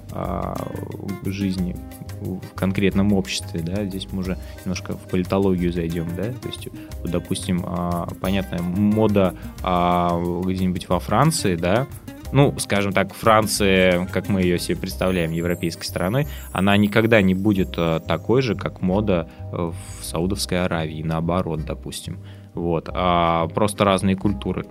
в 1.21 1.31
жизни 1.31 1.77
в 2.19 2.53
конкретном 2.53 3.13
обществе, 3.13 3.61
да, 3.61 3.85
здесь 3.85 4.09
мы 4.11 4.19
уже 4.19 4.37
немножко 4.65 4.97
в 4.97 5.09
политологию 5.09 5.71
зайдем, 5.71 6.07
да, 6.17 6.23
то 6.23 6.49
есть, 6.49 6.67
допустим, 7.05 7.63
а, 7.65 8.09
понятная 8.19 8.61
мода 8.61 9.35
а, 9.63 10.21
где-нибудь 10.43 10.89
во 10.89 10.99
Франции, 10.99 11.55
да, 11.55 11.87
ну, 12.31 12.53
скажем 12.59 12.93
так, 12.93 13.13
Франция, 13.13 14.05
как 14.11 14.27
мы 14.29 14.41
ее 14.41 14.59
себе 14.59 14.77
представляем, 14.77 15.31
европейской 15.31 15.85
страной, 15.85 16.27
она 16.51 16.75
никогда 16.77 17.21
не 17.21 17.33
будет 17.33 17.73
э, 17.77 17.99
такой 18.07 18.41
же, 18.41 18.55
как 18.55 18.81
мода 18.81 19.29
э, 19.51 19.71
в 20.01 20.05
Саудовской 20.05 20.63
Аравии, 20.63 21.01
наоборот, 21.03 21.65
допустим. 21.65 22.19
Вот, 22.53 22.89
а 22.93 23.47
просто 23.49 23.85
разные 23.85 24.15
культуры. 24.15 24.65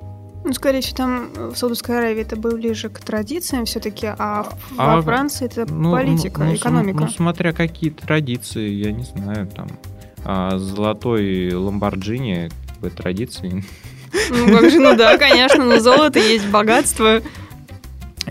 Ну, 0.44 0.52
скорее 0.52 0.80
всего, 0.80 0.96
там 0.96 1.28
э, 1.36 1.50
в 1.54 1.56
Саудовской 1.58 1.98
Аравии 1.98 2.22
это 2.22 2.36
было 2.36 2.56
ближе 2.56 2.88
к 2.88 3.00
традициям 3.00 3.64
все-таки, 3.64 4.06
а 4.06 4.46
А, 4.76 4.96
во 4.96 5.02
Франции 5.02 5.46
это 5.46 5.66
Ну, 5.72 5.92
политика, 5.92 6.40
ну, 6.40 6.46
ну, 6.46 6.56
см- 6.56 6.56
экономика. 6.56 7.00
Ну, 7.00 7.08
смотря 7.08 7.52
какие 7.52 7.90
традиции, 7.90 8.68
я 8.68 8.92
не 8.92 9.02
знаю, 9.04 9.46
там, 9.48 9.68
а, 10.24 10.56
золотой 10.58 11.52
Ламборджини, 11.52 12.50
как 12.68 12.78
бы, 12.78 12.90
традиции. 12.90 13.64
Ну, 14.30 14.46
как 14.48 14.70
же, 14.70 14.78
ну 14.80 14.96
да, 14.96 15.18
конечно, 15.18 15.64
но 15.64 15.80
золото 15.80 16.18
есть 16.18 16.48
богатство. 16.48 17.20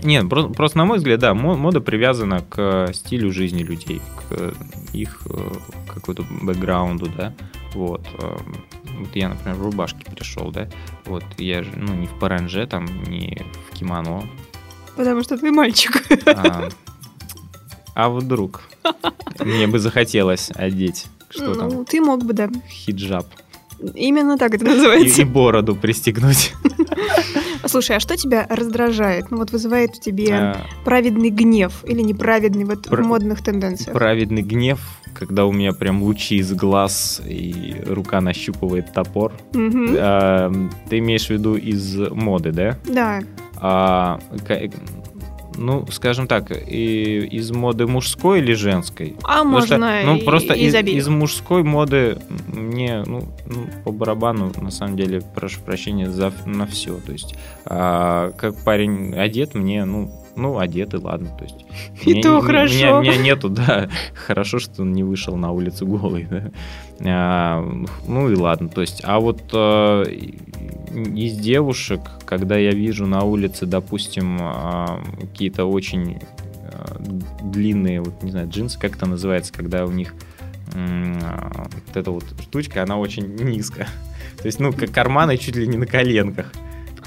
Нет, 0.02 0.28
про- 0.28 0.48
просто, 0.48 0.78
на 0.78 0.84
мой 0.84 0.98
взгляд, 0.98 1.20
да, 1.20 1.34
мо- 1.34 1.56
мода 1.56 1.80
привязана 1.80 2.40
к 2.40 2.90
стилю 2.92 3.32
жизни 3.32 3.62
людей, 3.62 4.00
к 4.16 4.54
их 4.92 5.22
э, 5.30 5.52
какой-то 5.94 6.24
бэкграунду, 6.42 7.08
да, 7.16 7.32
вот. 7.74 8.06
эм, 8.20 8.56
Вот 9.00 9.14
я, 9.14 9.28
например, 9.28 9.56
в 9.56 9.62
рубашке 9.62 10.04
пришел, 10.10 10.50
да, 10.50 10.68
вот 11.04 11.24
я 11.38 11.62
же, 11.62 11.70
ну, 11.76 11.94
не 11.94 12.06
в 12.06 12.18
паранже, 12.18 12.66
там, 12.66 12.86
не 13.04 13.42
в 13.70 13.74
кимоно, 13.74 14.22
Потому 14.96 15.22
что 15.22 15.38
ты 15.38 15.52
мальчик. 15.52 16.02
а, 16.26 16.68
а 17.94 18.08
вдруг 18.08 18.62
мне 19.40 19.66
бы 19.68 19.78
захотелось 19.78 20.50
одеть, 20.54 21.06
что 21.30 21.54
там, 21.54 21.68
Ну, 21.68 21.84
ты 21.84 22.00
мог 22.00 22.24
бы, 22.24 22.32
да. 22.32 22.48
хиджаб, 22.68 23.26
Именно 23.94 24.38
так 24.38 24.54
это 24.54 24.64
и, 24.64 24.68
называется. 24.68 25.22
и 25.22 25.24
бороду 25.24 25.76
пристегнуть. 25.76 26.52
Слушай, 27.66 27.96
а 27.96 28.00
что 28.00 28.16
тебя 28.16 28.46
раздражает? 28.48 29.30
Ну 29.30 29.36
вот 29.38 29.50
вызывает 29.50 29.96
в 29.96 30.00
тебе 30.00 30.32
А, 30.32 30.56
праведный 30.84 31.30
гнев 31.30 31.84
или 31.86 32.00
неправедный 32.00 32.64
вот 32.64 32.84
Пр- 32.88 33.02
в 33.02 33.06
модных 33.06 33.42
тенденциях? 33.42 33.92
Праведный 33.92 34.42
гнев, 34.42 34.80
когда 35.14 35.44
у 35.44 35.52
меня 35.52 35.72
прям 35.72 36.02
лучи 36.02 36.36
из 36.36 36.52
глаз 36.54 37.20
и 37.26 37.76
рука 37.86 38.20
нащупывает 38.20 38.92
топор. 38.92 39.32
Мгм. 39.52 39.94
А, 39.98 40.52
Ты 40.88 40.98
имеешь 40.98 41.26
в 41.26 41.30
виду 41.30 41.56
из 41.56 41.94
моды, 41.96 42.52
да? 42.52 42.78
Да. 42.86 43.20
А, 43.60 44.20
ну, 45.58 45.86
скажем 45.90 46.26
так, 46.26 46.50
и 46.50 47.26
из 47.30 47.50
моды 47.50 47.86
мужской 47.86 48.38
или 48.38 48.54
женской? 48.54 49.16
А 49.22 49.38
Потому 49.38 49.60
что, 49.62 49.78
можно 49.78 50.02
ну, 50.04 50.16
и- 50.16 50.24
просто 50.24 50.54
из 50.54 50.74
из 50.74 51.08
мужской 51.08 51.62
моды 51.62 52.18
мне, 52.48 53.02
ну, 53.06 53.24
ну, 53.46 53.66
по 53.84 53.92
барабану, 53.92 54.52
на 54.60 54.70
самом 54.70 54.96
деле, 54.96 55.20
прошу 55.34 55.60
прощения 55.60 56.10
за, 56.10 56.32
на 56.46 56.66
все. 56.66 56.96
То 57.04 57.12
есть, 57.12 57.34
а, 57.64 58.32
как 58.32 58.56
парень 58.64 59.14
одет, 59.14 59.54
мне, 59.54 59.84
ну, 59.84 60.12
ну, 60.38 60.58
одет, 60.58 60.94
и 60.94 60.96
ладно. 60.96 61.28
То 61.36 61.44
есть, 61.44 61.66
И 62.06 62.10
меня- 62.10 62.22
то 62.22 62.40
хорошо. 62.40 62.74
Меня, 62.74 63.00
меня 63.00 63.16
нету, 63.16 63.48
да. 63.48 63.88
Хорошо, 64.14 64.58
что 64.58 64.82
он 64.82 64.92
не 64.92 65.02
вышел 65.02 65.36
на 65.36 65.50
улицу 65.52 65.86
голый, 65.86 66.26
да. 66.30 66.50
А, 67.04 67.62
ну 68.06 68.30
и 68.30 68.36
ладно. 68.36 68.68
То 68.68 68.80
есть, 68.80 69.02
а 69.04 69.20
вот 69.20 69.42
а, 69.52 70.04
из 70.04 71.36
девушек, 71.38 72.00
когда 72.24 72.56
я 72.56 72.70
вижу 72.70 73.06
на 73.06 73.22
улице, 73.24 73.66
допустим, 73.66 74.38
а, 74.40 75.02
какие-то 75.20 75.64
очень 75.66 76.18
а, 76.72 76.96
длинные, 77.42 78.00
вот 78.00 78.22
не 78.22 78.30
знаю, 78.30 78.48
джинсы, 78.48 78.78
как 78.78 78.96
это 78.96 79.06
называется, 79.06 79.52
когда 79.52 79.84
у 79.84 79.90
них 79.90 80.14
а, 80.74 81.66
вот 81.86 81.96
эта 81.96 82.10
вот 82.10 82.24
штучка, 82.42 82.82
она 82.82 82.96
очень 82.96 83.26
низкая. 83.42 83.88
То 84.38 84.46
есть, 84.46 84.60
ну, 84.60 84.72
как 84.72 84.90
карманы 84.92 85.36
чуть 85.36 85.56
ли 85.56 85.66
не 85.66 85.76
на 85.76 85.86
коленках. 85.86 86.52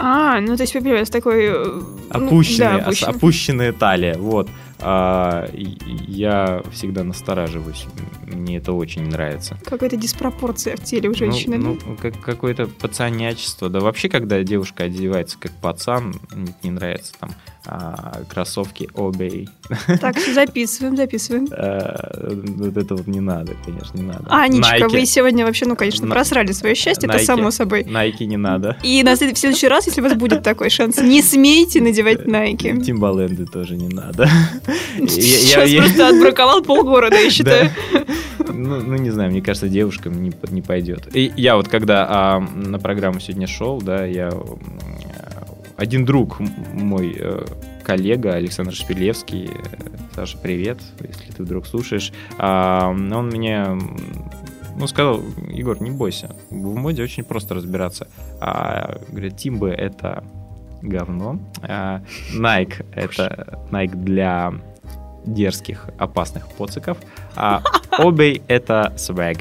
А, 0.03 0.41
ну 0.41 0.57
то 0.57 0.63
есть 0.63 0.73
появляется 0.73 1.13
такой... 1.13 1.45
э, 1.45 1.81
ну, 2.13 2.43
да, 2.57 2.75
опущенный. 2.77 3.13
опущенная 3.13 3.73
талия, 3.73 4.17
вот. 4.17 4.49
А, 4.79 5.47
я 5.53 6.63
всегда 6.71 7.03
настораживаюсь, 7.03 7.85
мне 8.25 8.57
это 8.57 8.73
очень 8.73 9.03
нравится. 9.07 9.59
Какая-то 9.63 9.95
диспропорция 9.95 10.75
в 10.75 10.83
теле 10.83 11.09
у 11.09 11.13
женщины. 11.13 11.57
Ну, 11.59 11.77
ну, 11.85 11.95
как 11.97 12.19
какое-то 12.19 12.65
пацанячество. 12.65 13.69
Да 13.69 13.79
вообще, 13.79 14.09
когда 14.09 14.41
девушка 14.41 14.85
одевается 14.85 15.37
как 15.39 15.51
пацан, 15.51 16.15
мне 16.33 16.55
не 16.63 16.71
нравится 16.71 17.13
там 17.19 17.29
а, 17.65 18.21
кроссовки 18.27 18.89
Obey. 18.95 19.47
Так, 19.99 20.17
записываем, 20.19 20.97
записываем. 20.97 21.47
А, 21.51 22.33
Вот 22.57 22.75
это 22.77 22.95
вот 22.95 23.07
не 23.07 23.19
надо, 23.19 23.53
конечно, 23.65 23.97
не 23.97 24.03
надо. 24.03 24.25
Анечка, 24.29 24.77
Nike. 24.85 24.89
вы 24.89 25.05
сегодня 25.05 25.45
вообще, 25.45 25.65
ну, 25.65 25.75
конечно, 25.75 26.05
На- 26.07 26.13
просрали 26.15 26.51
свое 26.53 26.73
счастье, 26.75 27.07
это 27.07 27.19
само 27.19 27.51
собой. 27.51 27.83
Nike 27.83 28.25
не 28.25 28.37
надо. 28.37 28.77
И 28.83 29.03
на 29.03 29.15
след- 29.15 29.35
в 29.37 29.39
следующий 29.39 29.67
раз, 29.67 29.85
если 29.87 30.01
у 30.01 30.03
вас 30.03 30.13
будет 30.15 30.43
такой 30.43 30.69
шанс, 30.69 30.97
не 31.01 31.21
смейте 31.21 31.81
надевать 31.81 32.25
Nike. 32.25 32.81
Тимбаленды 32.83 33.45
тоже 33.45 33.75
не 33.75 33.87
надо. 33.89 34.27
Я- 34.97 35.07
Сейчас 35.07 35.69
я- 35.69 35.81
просто 35.83 36.07
отбраковал 36.09 36.63
полгорода, 36.63 37.15
я 37.17 37.29
считаю. 37.31 37.69
Ну, 38.53 38.79
ну, 38.81 38.95
не 38.97 39.09
знаю, 39.11 39.31
мне 39.31 39.41
кажется, 39.41 39.69
девушкам 39.69 40.21
не, 40.21 40.31
пойдет. 40.61 41.15
И 41.15 41.31
я 41.37 41.55
вот 41.55 41.67
когда 41.67 42.05
а, 42.09 42.39
на 42.39 42.79
программу 42.79 43.19
сегодня 43.19 43.47
шел, 43.47 43.81
да, 43.81 44.05
я 44.05 44.29
э, 44.29 44.31
один 45.81 46.05
друг 46.05 46.39
мой 46.73 47.17
э, 47.17 47.43
коллега 47.83 48.35
Александр 48.35 48.71
Шпилевский, 48.71 49.49
э, 49.49 49.51
Саша, 50.13 50.37
привет, 50.37 50.77
если 50.99 51.31
ты 51.31 51.41
вдруг 51.41 51.65
слушаешь, 51.65 52.13
а, 52.37 52.89
он 52.89 53.29
мне 53.29 53.65
ну, 54.77 54.85
сказал, 54.85 55.21
Егор, 55.49 55.81
не 55.81 55.89
бойся, 55.89 56.35
в 56.51 56.75
моде 56.75 57.01
очень 57.01 57.23
просто 57.23 57.55
разбираться. 57.55 58.07
А, 58.39 58.99
говорит, 59.09 59.37
Тимбы 59.37 59.69
это 59.71 60.23
говно, 60.83 61.39
а, 61.63 62.03
Nike 62.37 62.85
это 62.93 63.59
Nike 63.71 63.95
для 63.95 64.53
дерзких, 65.25 65.89
опасных 65.97 66.47
поциков, 66.49 66.99
а 67.35 67.63
Обей— 67.89 68.43
это 68.47 68.93
свэг. 68.97 69.39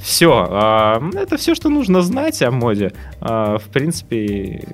Все, 0.00 1.00
это 1.14 1.36
все, 1.36 1.54
что 1.54 1.68
нужно 1.68 2.02
знать 2.02 2.42
о 2.42 2.50
моде. 2.50 2.92
А, 3.20 3.58
В 3.58 3.68
принципе, 3.68 4.64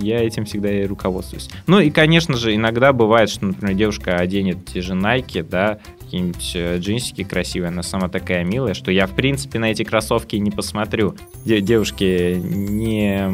я 0.00 0.22
этим 0.22 0.44
всегда 0.44 0.70
и 0.70 0.86
руководствуюсь. 0.86 1.48
Ну 1.66 1.80
и, 1.80 1.90
конечно 1.90 2.36
же, 2.36 2.54
иногда 2.54 2.92
бывает, 2.92 3.30
что, 3.30 3.46
например, 3.46 3.74
девушка 3.74 4.16
оденет 4.16 4.64
те 4.66 4.80
же 4.80 4.94
Nike, 4.94 5.42
да, 5.42 5.78
какие-нибудь 6.00 6.52
э, 6.54 6.78
джинсики 6.78 7.22
красивые, 7.22 7.68
она 7.68 7.82
сама 7.82 8.08
такая 8.08 8.42
милая, 8.44 8.74
что 8.74 8.90
я, 8.90 9.06
в 9.06 9.14
принципе, 9.14 9.58
на 9.58 9.70
эти 9.70 9.84
кроссовки 9.84 10.36
не 10.36 10.50
посмотрю. 10.50 11.14
Де- 11.44 11.60
девушки, 11.60 12.40
не... 12.42 13.30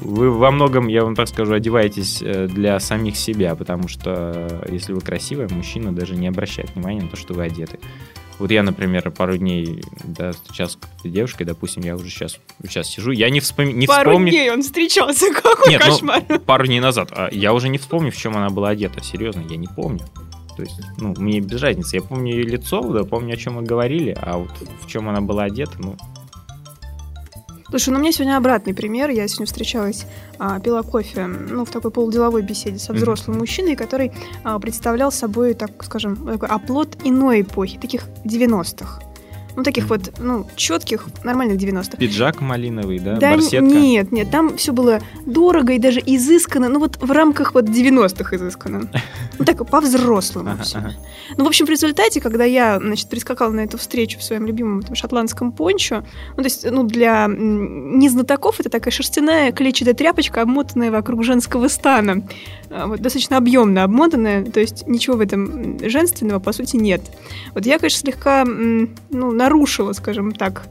Вы 0.00 0.30
во 0.30 0.50
многом, 0.50 0.86
я 0.86 1.04
вам 1.04 1.16
так 1.16 1.28
скажу, 1.28 1.52
одеваетесь 1.52 2.22
э, 2.22 2.46
для 2.46 2.78
самих 2.78 3.16
себя, 3.16 3.56
потому 3.56 3.88
что 3.88 4.62
э, 4.64 4.72
если 4.72 4.92
вы 4.92 5.00
красивая, 5.00 5.48
мужчина 5.48 5.92
даже 5.92 6.14
не 6.14 6.28
обращает 6.28 6.74
внимания 6.74 7.02
на 7.02 7.08
то, 7.08 7.16
что 7.16 7.34
вы 7.34 7.44
одеты. 7.44 7.78
Вот 8.40 8.50
я, 8.50 8.62
например, 8.62 9.10
пару 9.10 9.36
дней 9.36 9.82
да, 10.02 10.32
встречался 10.32 10.72
с 10.72 10.76
какой-то 10.80 11.08
девушкой, 11.10 11.44
допустим, 11.44 11.82
я 11.82 11.94
уже 11.94 12.08
сейчас, 12.08 12.38
сейчас 12.66 12.88
сижу, 12.88 13.10
я 13.10 13.28
не, 13.28 13.38
вспом... 13.38 13.68
не 13.78 13.86
Пару 13.86 14.12
вспомню... 14.12 14.30
дней 14.30 14.50
он 14.50 14.62
встречался, 14.62 15.26
какой 15.42 15.70
Нет, 15.70 15.82
ну, 15.84 15.92
кошмар. 15.92 16.22
пару 16.46 16.66
дней 16.66 16.80
назад. 16.80 17.10
А 17.12 17.28
я 17.30 17.52
уже 17.52 17.68
не 17.68 17.76
вспомню, 17.76 18.10
в 18.10 18.16
чем 18.16 18.38
она 18.38 18.48
была 18.48 18.70
одета. 18.70 19.04
Серьезно, 19.04 19.44
я 19.48 19.56
не 19.56 19.66
помню. 19.66 20.06
То 20.56 20.62
есть, 20.62 20.80
ну, 20.96 21.14
мне 21.18 21.40
без 21.40 21.60
разницы. 21.60 21.96
Я 21.96 22.02
помню 22.02 22.32
ее 22.32 22.44
лицо, 22.44 22.80
да, 22.82 23.04
помню, 23.04 23.34
о 23.34 23.36
чем 23.36 23.54
мы 23.54 23.62
говорили, 23.62 24.16
а 24.20 24.38
вот 24.38 24.50
в 24.80 24.86
чем 24.86 25.10
она 25.10 25.20
была 25.20 25.44
одета, 25.44 25.72
ну, 25.78 25.96
Слушай, 27.70 27.90
ну 27.90 27.98
у 27.98 28.00
меня 28.00 28.10
сегодня 28.10 28.36
обратный 28.36 28.74
пример. 28.74 29.10
Я 29.10 29.28
сегодня 29.28 29.46
встречалась, 29.46 30.04
а, 30.40 30.58
пила 30.58 30.82
кофе, 30.82 31.26
ну, 31.26 31.64
в 31.64 31.70
такой 31.70 31.92
полуделовой 31.92 32.42
беседе 32.42 32.80
со 32.80 32.92
взрослым 32.92 33.38
мужчиной, 33.38 33.76
который 33.76 34.10
а, 34.42 34.58
представлял 34.58 35.12
собой, 35.12 35.54
так 35.54 35.84
скажем, 35.84 36.16
такой 36.16 36.48
оплот 36.48 36.98
иной 37.04 37.42
эпохи, 37.42 37.78
таких 37.78 38.08
90-х. 38.24 39.09
Ну, 39.56 39.62
таких 39.62 39.88
вот, 39.88 40.12
ну, 40.18 40.46
четких, 40.56 41.06
нормальных 41.24 41.58
90-х. 41.58 41.96
пиджак 41.96 42.40
малиновый, 42.40 42.98
да, 42.98 43.16
Да, 43.16 43.32
барсетка. 43.32 43.64
нет, 43.66 44.12
нет, 44.12 44.30
там 44.30 44.56
все 44.56 44.72
было 44.72 45.00
дорого 45.26 45.72
и 45.72 45.78
даже 45.78 46.00
изысканно, 46.04 46.68
ну 46.68 46.78
вот 46.80 46.98
в 47.00 47.10
рамках 47.10 47.54
вот 47.54 47.64
90-х 47.66 48.36
изысканно. 48.36 48.88
Ну 49.38 49.44
так, 49.44 49.66
по-взрослому 49.68 50.50
Ага, 50.50 50.62
все. 50.62 50.78
ага. 50.78 50.92
Ну, 51.36 51.44
в 51.44 51.48
общем, 51.48 51.66
в 51.66 51.70
результате, 51.70 52.20
когда 52.20 52.44
я, 52.44 52.78
значит, 52.78 53.08
прискакала 53.08 53.50
на 53.52 53.60
эту 53.60 53.78
встречу 53.78 54.18
в 54.18 54.22
своем 54.22 54.46
любимом 54.46 54.82
там, 54.82 54.94
шотландском 54.94 55.52
пончо, 55.52 56.04
ну, 56.36 56.42
то 56.42 56.44
есть, 56.48 56.66
ну, 56.70 56.84
для 56.84 57.26
незнатоков 57.28 58.60
это 58.60 58.68
такая 58.70 58.92
шерстяная 58.92 59.52
клетчатая 59.52 59.94
тряпочка, 59.94 60.42
обмотанная 60.42 60.90
вокруг 60.90 61.24
женского 61.24 61.68
стана. 61.68 62.22
А, 62.70 62.86
Вот, 62.86 63.00
достаточно 63.00 63.36
объемно 63.36 63.82
обмотанная, 63.84 64.44
то 64.44 64.60
есть 64.60 64.86
ничего 64.86 65.16
в 65.16 65.20
этом 65.20 65.78
женственного, 65.88 66.38
по 66.38 66.52
сути, 66.52 66.76
нет. 66.76 67.02
Вот 67.54 67.66
я, 67.66 67.78
конечно, 67.78 67.98
слегка, 67.98 68.44
ну, 68.44 69.32
нарушила, 69.32 69.92
скажем 69.92 70.32
так, 70.32 70.68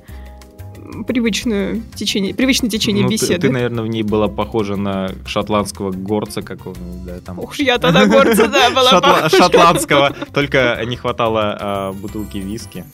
привычную 1.08 1.84
течение, 1.96 2.34
привычное 2.34 2.70
течение 2.70 3.04
Ну, 3.04 3.10
ты- 3.10 3.14
беседы. 3.16 3.48
Ты, 3.48 3.50
наверное, 3.50 3.84
в 3.84 3.88
ней 3.88 4.04
была 4.04 4.28
похожа 4.28 4.76
на 4.76 5.12
шотландского 5.26 5.92
горца 5.92 6.42
какого-нибудь, 6.42 7.06
да, 7.06 7.20
там. 7.20 7.40
Ух, 7.40 7.56
я 7.60 7.78
тогда 7.78 8.06
горца, 8.06 8.48
да, 8.48 8.70
была 8.70 8.90
Шотла-. 8.92 9.30
Шотландского, 9.30 10.16
только 10.34 10.82
не 10.86 10.96
хватало 10.96 11.58
а, 11.60 11.94
бутылки 11.94 12.38
виски 12.38 12.86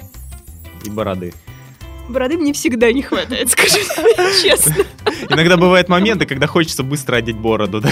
и 0.84 0.90
бороды. 0.90 1.34
Бороды 2.10 2.38
мне 2.38 2.54
всегда 2.54 2.92
не 2.92 3.02
хватает, 3.02 3.50
скажу 3.50 3.78
честно. 4.44 4.76
Иногда 5.30 5.58
бывают 5.58 5.90
моменты, 5.90 6.26
когда 6.26 6.48
хочется 6.48 6.84
быстро 6.84 7.16
одеть 7.16 7.38
бороду, 7.38 7.82
да? 7.82 7.90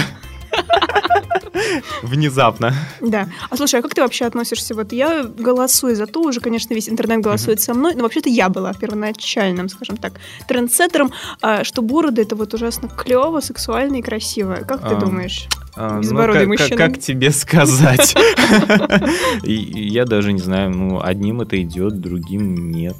Внезапно. 2.02 2.74
Да. 3.00 3.28
А 3.50 3.56
слушай, 3.56 3.78
а 3.80 3.82
как 3.82 3.94
ты 3.94 4.02
вообще 4.02 4.24
относишься? 4.26 4.74
Вот 4.74 4.92
я 4.92 5.24
голосую 5.24 5.96
за 5.96 6.06
то, 6.06 6.20
уже, 6.22 6.40
конечно, 6.40 6.74
весь 6.74 6.88
интернет 6.88 7.20
голосует 7.20 7.60
со 7.60 7.74
мной, 7.74 7.94
но 7.94 8.02
вообще-то 8.02 8.28
я 8.28 8.48
была 8.48 8.72
первоначальным, 8.72 9.68
скажем 9.68 9.96
так, 9.96 10.14
трендсеттером, 10.48 11.12
а, 11.40 11.64
что 11.64 11.82
бороды 11.82 12.22
это 12.22 12.36
вот 12.36 12.54
ужасно 12.54 12.88
клево, 12.88 13.40
сексуально 13.40 13.96
и 13.96 14.02
красиво. 14.02 14.58
Как 14.66 14.80
ты 14.80 14.94
А, 14.94 15.00
думаешь? 15.00 15.46
А, 15.76 15.98
Безбородый 15.98 16.46
ну, 16.46 16.52
как, 16.52 16.60
мужчина. 16.60 16.76
как- 16.78 16.92
как 16.94 17.00
тебе 17.02 17.30
сказать? 17.32 18.14
Я 19.42 20.04
даже 20.04 20.32
не 20.32 20.38
знаю, 20.40 20.70
ну, 20.70 21.00
одним 21.02 21.40
это 21.40 21.60
идет, 21.62 22.00
другим 22.00 22.70
нет. 22.70 22.96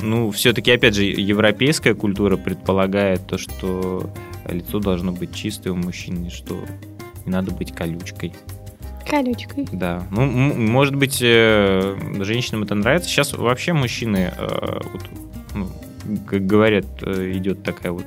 Ну, 0.00 0.30
все-таки, 0.30 0.70
опять 0.70 0.94
же, 0.94 1.04
европейская 1.04 1.94
культура 1.94 2.36
предполагает 2.36 3.26
то, 3.26 3.36
что 3.38 4.08
лицо 4.48 4.78
должно 4.78 5.12
быть 5.12 5.34
чистое 5.34 5.72
у 5.72 5.76
мужчины, 5.76 6.30
что 6.30 6.56
не 7.26 7.32
надо 7.32 7.50
быть 7.52 7.72
колючкой. 7.74 8.32
Колючкой. 9.08 9.66
Да. 9.72 10.02
Ну, 10.10 10.26
может 10.26 10.94
быть, 10.94 11.18
э, 11.22 11.96
женщинам 12.20 12.62
это 12.62 12.74
нравится. 12.74 13.08
Сейчас 13.08 13.32
вообще 13.32 13.72
мужчины, 13.72 14.32
э, 14.36 14.80
вот, 14.92 15.02
ну, 15.54 15.68
как 16.26 16.46
говорят, 16.46 16.86
э, 17.02 17.32
идет 17.34 17.62
такая 17.62 17.92
вот 17.92 18.06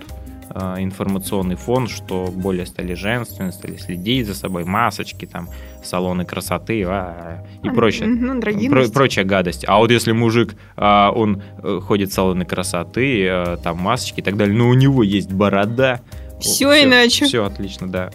э, 0.56 0.76
информационный 0.80 1.56
фон, 1.56 1.88
что 1.88 2.28
более 2.34 2.66
стали 2.66 2.94
женственны, 2.94 3.52
стали 3.52 3.76
следить 3.78 4.28
за 4.28 4.36
собой, 4.36 4.66
масочки, 4.66 5.26
там, 5.26 5.50
салоны 5.84 6.26
красоты 6.26 6.84
а, 6.88 7.44
и 7.64 7.70
прочее. 7.70 8.08
Мгм, 8.08 8.40
Про- 8.70 8.88
прочая 8.90 9.26
гадость. 9.26 9.66
А 9.68 9.80
вот 9.80 9.92
если 9.92 10.12
мужик, 10.12 10.56
а, 10.78 11.12
он 11.12 11.42
э, 11.64 11.80
ходит 11.86 12.12
в 12.12 12.14
салоны 12.14 12.46
красоты, 12.46 13.26
э, 13.26 13.58
там 13.64 13.78
маски 13.80 14.20
и 14.20 14.24
так 14.24 14.38
далее, 14.38 14.56
но 14.56 14.70
у 14.70 14.74
него 14.74 15.04
есть 15.04 15.32
борода. 15.32 16.02
Всё 16.40 16.72
иначе. 16.72 17.26
Все 17.26 17.44
отлично, 17.46 17.88
да. 17.88 18.12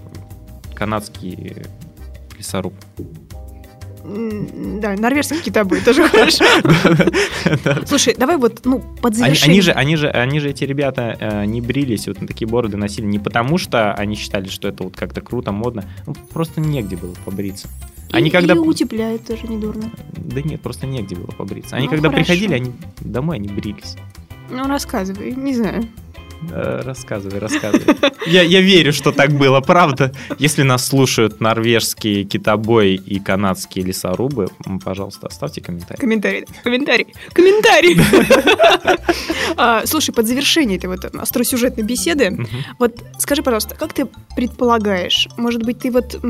Канадский 0.79 1.57
лесоруб. 2.39 2.73
Да, 4.05 4.95
норвежский 4.97 5.43
китобой 5.43 5.81
тоже 5.81 6.09
хорошо. 6.09 6.45
Слушай, 7.85 8.15
давай 8.17 8.37
вот, 8.37 8.61
ну, 8.65 8.81
под 9.03 9.21
Они, 9.21 9.61
же, 9.61 9.73
они 9.73 9.97
же, 9.97 10.09
они 10.09 10.41
же 10.41 10.51
эти 10.51 10.65
ребята 10.65 11.17
э, 11.21 11.45
не 11.45 11.61
брились, 11.61 12.07
вот 12.07 12.21
на 12.21 12.27
такие 12.27 12.49
бороды 12.49 12.77
носили 12.77 13.05
не 13.05 13.19
потому, 13.19 13.59
что 13.59 13.93
они 13.93 14.15
считали, 14.15 14.49
что 14.49 14.69
это 14.69 14.85
вот 14.85 14.97
как-то 14.97 15.21
круто, 15.21 15.53
модно, 15.53 15.85
ну, 16.07 16.15
просто 16.33 16.61
негде 16.61 16.97
было 16.97 17.15
побриться. 17.25 17.69
Они 18.13 18.29
И- 18.29 18.31
когда... 18.31 18.55
и 18.55 18.59
утепляет 18.59 19.27
тоже 19.27 19.47
недурно. 19.49 19.91
Да 20.17 20.41
нет, 20.41 20.63
просто 20.63 20.87
негде 20.87 21.17
было 21.17 21.33
побриться. 21.33 21.77
Они 21.77 21.87
Ну, 21.87 21.91
когда 21.91 22.09
приходили, 22.09 22.55
они 22.55 22.73
домой 23.01 23.37
они 23.37 23.49
брились. 23.49 23.97
Ну, 24.49 24.67
рассказывай, 24.67 25.35
не 25.35 25.55
знаю. 25.55 25.87
Рассказывай, 26.51 27.39
рассказывай. 27.41 27.97
Я, 28.27 28.43
я 28.43 28.61
верю, 28.61 28.93
что 28.93 29.13
так 29.13 29.33
было, 29.33 29.61
правда. 29.61 30.13
Если 30.39 30.63
нас 30.63 30.87
слушают 30.87 31.41
норвежские 31.41 32.25
китобои 32.25 32.95
и 32.95 33.19
канадские 33.21 33.85
лесорубы, 33.85 34.49
пожалуйста, 34.85 35.27
оставьте 35.27 35.61
комментарий. 35.61 36.01
Комментарий, 36.01 36.47
комментарий, 36.63 37.07
комментарий. 37.33 37.99
А, 39.57 39.87
Слушай, 39.87 40.13
под 40.13 40.27
завершение 40.27 40.79
этой 40.79 40.87
вот 40.87 41.05
остросюжетной 41.05 41.83
беседы, 41.83 42.47
вот 42.79 43.03
скажи, 43.19 43.43
пожалуйста, 43.43 43.75
как 43.75 43.93
ты 43.93 44.07
предполагаешь, 44.37 45.27
может 45.37 45.65
быть, 45.65 45.81
ты 45.81 45.91
вот 45.91 46.21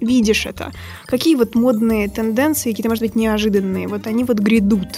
видишь 0.00 0.44
это, 0.44 0.72
какие 1.06 1.34
вот 1.36 1.54
модные 1.54 2.08
тенденции, 2.08 2.70
какие-то, 2.70 2.90
может 2.90 3.02
быть, 3.02 3.14
неожиданные, 3.14 3.88
вот 3.88 4.06
они 4.06 4.24
вот 4.24 4.38
грядут? 4.38 4.88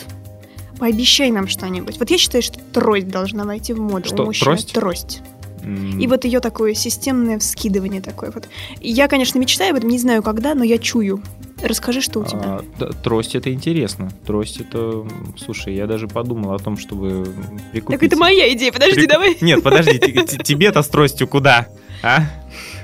Пообещай 0.79 1.31
нам 1.31 1.49
что-нибудь. 1.49 1.99
Вот 1.99 2.11
я 2.11 2.19
считаю, 2.19 2.43
что 2.43 2.59
трость 2.73 3.09
должна 3.09 3.45
войти 3.45 3.73
в 3.73 3.81
моду. 3.81 4.07
Что, 4.09 4.23
у 4.23 4.27
мужчин. 4.27 4.45
трость? 4.45 4.73
Трость. 4.73 5.23
М, 5.62 5.99
И 5.99 6.07
вот 6.07 6.25
ее 6.25 6.41
такое 6.41 6.75
системное 6.75 7.39
вскидывание 7.39 8.01
такое 8.01 8.31
вот. 8.31 8.49
Я, 8.81 9.09
конечно, 9.09 9.39
мечтаю 9.39 9.71
об 9.73 9.79
этом, 9.79 9.91
не 9.91 9.99
знаю 9.99 10.23
когда, 10.23 10.55
но 10.55 10.62
я 10.65 10.79
чую. 10.79 11.23
Расскажи, 11.62 12.03
что 12.03 12.21
у 12.21 12.25
тебя. 12.25 12.61
А, 12.79 12.93
трость 13.03 13.35
это 13.35 13.51
интересно. 13.53 14.11
Трость 14.27 14.61
это, 14.61 15.07
слушай, 15.43 15.75
я 15.75 15.87
даже 15.87 16.07
подумал 16.07 16.53
о 16.53 16.59
том, 16.59 16.77
чтобы 16.77 17.27
прикупить. 17.73 17.99
так 18.01 18.07
это 18.07 18.17
моя 18.17 18.53
идея, 18.53 18.71
подожди, 18.73 19.01
Прик- 19.01 19.09
давай. 19.09 19.37
Нет, 19.41 19.62
подожди, 19.62 19.99
тебе-то 20.45 20.83
с 20.83 20.89
тростью 20.89 21.27
куда? 21.27 21.67
А? 22.03 22.25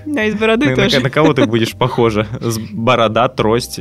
Да, 0.06 0.24
из 0.24 0.34
бороды 0.34 0.66
На, 0.66 0.70
на- 0.76 0.76
тоже. 0.84 1.00
на 1.00 1.10
кого 1.10 1.32
ты 1.34 1.46
будешь 1.46 1.74
похожа? 1.74 2.26
С 2.40 2.58
борода, 2.58 3.28
трость. 3.28 3.80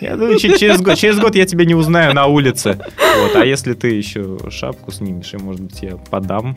Я 0.00 0.16
думаю, 0.16 0.38
че- 0.38 0.56
через 0.58 0.80
год, 0.80 0.96
через 0.98 1.18
год 1.18 1.34
я 1.36 1.46
тебя 1.46 1.64
не 1.64 1.74
узнаю 1.74 2.14
на 2.14 2.26
улице. 2.26 2.78
Вот, 3.22 3.36
а 3.36 3.44
если 3.44 3.74
ты 3.74 3.88
еще 3.88 4.38
шапку 4.50 4.90
снимешь, 4.92 5.32
и, 5.32 5.36
может 5.36 5.62
быть, 5.62 5.82
я 5.82 5.96
подам. 5.96 6.56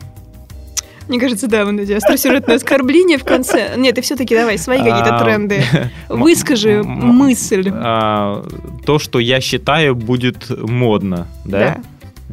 Мне 1.06 1.20
кажется, 1.20 1.48
да, 1.48 1.66
вон 1.66 1.78
эти 1.78 1.92
остросюжетные 1.92 2.56
оскорбления 2.56 3.18
в 3.18 3.24
конце. 3.24 3.74
Нет, 3.76 3.94
ты 3.96 4.00
все-таки 4.00 4.34
давай, 4.34 4.56
свои 4.56 4.78
какие-то 4.78 5.16
А, 5.16 5.22
тренды. 5.22 5.62
м- 6.08 6.18
Выскажи 6.20 6.82
мысль. 6.82 7.70
а, 7.72 8.42
то, 8.86 8.98
что 8.98 9.18
я 9.18 9.42
считаю, 9.42 9.94
будет 9.94 10.48
модно, 10.48 11.26
да? 11.44 11.76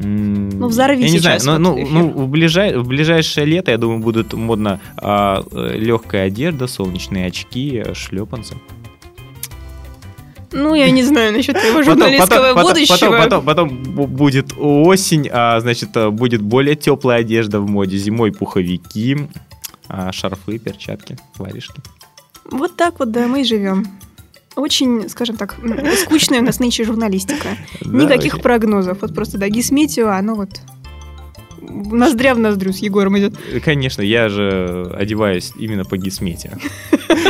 Ну, 0.04 0.66
взорви 0.68 1.04
я 1.04 1.10
не 1.10 1.18
сейчас 1.18 1.42
знаю, 1.42 1.58
ну, 1.60 1.76
эфир. 1.76 1.88
ну, 1.92 2.08
в, 2.10 2.28
ближай- 2.28 2.76
в 2.78 2.86
ближайшее 2.86 3.46
лето, 3.46 3.70
я 3.70 3.78
думаю, 3.78 4.00
будут 4.00 4.32
модно 4.34 4.80
а, 4.96 5.42
э, 5.52 5.76
легкая 5.78 6.26
одежда, 6.26 6.66
солнечные 6.66 7.26
очки, 7.26 7.82
шлепанцы. 7.94 8.56
Ну, 10.52 10.74
я 10.74 10.90
не 10.90 11.02
знаю 11.02 11.32
насчет 11.32 11.58
твоего 11.58 11.82
журналистского 11.84 12.54
потом, 12.54 12.62
будущего. 12.72 13.10
Потом, 13.10 13.44
потом, 13.44 13.44
потом 13.44 13.68
бу- 13.68 14.06
будет 14.06 14.52
осень, 14.58 15.28
а, 15.32 15.58
значит, 15.60 15.96
а, 15.96 16.10
будет 16.10 16.42
более 16.42 16.74
теплая 16.76 17.20
одежда 17.20 17.60
в 17.60 17.68
моде. 17.70 17.96
Зимой 17.96 18.32
пуховики, 18.32 19.16
а, 19.88 20.12
шарфы, 20.12 20.58
перчатки, 20.58 21.16
варежки. 21.38 21.80
Вот 22.50 22.76
так 22.76 22.98
вот, 22.98 23.10
да, 23.12 23.26
мы 23.28 23.40
и 23.42 23.44
живем. 23.44 23.86
Очень, 24.56 25.08
скажем 25.08 25.36
так, 25.36 25.56
скучная 26.02 26.40
у 26.40 26.44
нас 26.44 26.60
нынче 26.60 26.84
журналистика. 26.84 27.48
Никаких 27.80 28.40
прогнозов. 28.42 28.98
Вот 29.00 29.14
просто, 29.14 29.38
да, 29.38 29.48
гисметио, 29.48 30.08
оно 30.10 30.34
вот 30.34 30.60
ноздря 31.60 32.34
в 32.34 32.38
ноздрю 32.38 32.72
с 32.72 32.78
Егором 32.78 33.18
идет. 33.18 33.34
Конечно, 33.64 34.02
я 34.02 34.28
же 34.28 34.92
одеваюсь 34.98 35.52
именно 35.58 35.84
по 35.84 35.96
гисмете. 35.96 36.58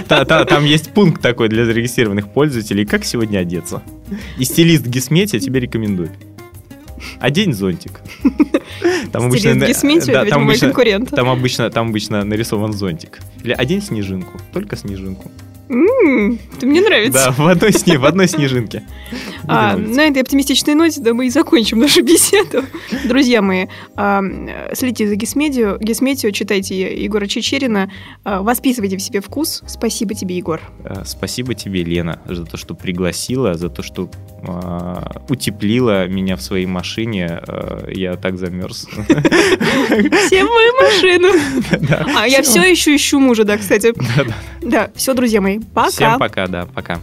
Та- 0.09 0.25
та- 0.25 0.45
Там 0.45 0.65
есть 0.65 0.91
пункт 0.93 1.23
такой 1.23 1.49
для 1.49 1.65
зарегистрированных 1.65 2.33
пользователей, 2.33 2.85
как 2.87 3.05
сегодня 3.05 3.39
одеться. 3.39 3.83
И 4.39 4.45
стилист 4.45 4.87
гисмете 4.87 5.39
тебе 5.39 5.61
рекомендует. 5.61 6.13
Одень 7.21 7.53
зонтик. 7.53 8.01
Там 9.13 9.23
гисметио, 9.69 10.13
да, 10.13 10.25
там 10.31 10.43
обычно-. 10.49 10.69
Там 11.17 11.29
обычно, 11.29 11.71
там 11.71 11.89
обычно 11.89 12.25
нарисован 12.25 12.73
зонтик. 12.73 13.21
Или 13.45 13.53
одень 13.53 13.83
снежинку, 13.83 14.41
только 14.53 14.77
снежинку. 14.77 15.31
М, 15.73 16.39
Это 16.57 16.67
мне 16.67 16.81
нравится. 16.83 17.25
Да, 17.27 17.31
в 17.33 17.47
одной, 17.49 17.73
сни- 17.73 17.97
в 17.97 18.05
одной 18.05 18.29
снежинке. 18.29 18.83
А, 19.49 19.77
на 19.77 20.03
этой 20.07 20.23
оптимистичной 20.23 20.75
ноте 20.75 21.01
да, 21.01 21.13
мы 21.15 21.27
и 21.27 21.29
закончим 21.31 21.81
нашу 21.81 22.03
беседу. 22.05 22.63
Друзья 23.05 23.43
мои, 23.43 23.67
а, 23.97 24.23
э, 24.23 24.75
следите 24.77 25.09
за 25.09 25.17
Гесмедио, 25.17 25.79
Гесметио, 25.81 26.31
читайте 26.31 26.95
Егора 27.03 27.27
Чечерина, 27.27 27.91
а, 28.23 28.41
воспитывайте 28.43 28.97
в 28.97 29.03
себе 29.03 29.21
вкус. 29.21 29.63
Спасибо 29.67 30.15
тебе, 30.15 30.37
Егор. 30.37 30.61
Э, 30.85 31.03
Спасибо 31.05 31.55
тебе, 31.55 31.83
Лена, 31.83 32.21
за 32.27 32.47
то, 32.47 32.57
что 32.57 32.75
пригласила, 32.75 33.55
за 33.55 33.69
то, 33.69 33.83
что 33.83 34.09
э, 34.47 35.03
утеплила 35.29 36.07
меня 36.07 36.37
в 36.37 36.43
своей 36.43 36.67
машине. 36.67 37.41
Э, 37.47 37.91
я 37.93 38.15
так 38.15 38.39
замерз. 38.39 38.87
Всем 40.27 40.47
мою 40.47 40.73
машину. 40.81 41.29
А 42.17 42.29
я 42.29 42.43
все 42.43 42.63
еще 42.63 42.95
ищу 42.95 43.19
мужа, 43.19 43.43
да, 43.45 43.59
кстати. 43.59 43.93
Да, 44.63 44.91
все, 44.95 45.15
друзья 45.15 45.41
мои, 45.41 45.59
пока. 45.75 45.91
Всем 45.91 46.19
пока, 46.19 46.47
да, 46.47 46.67
пока. 46.67 46.99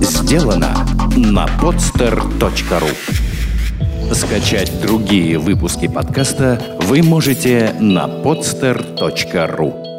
Сделано 0.00 0.86
на 1.16 1.46
podster.ru 1.60 2.94
Скачать 4.14 4.80
другие 4.82 5.38
выпуски 5.38 5.88
подкаста 5.88 6.60
вы 6.82 7.02
можете 7.02 7.74
на 7.80 8.06
podster.ru 8.06 9.91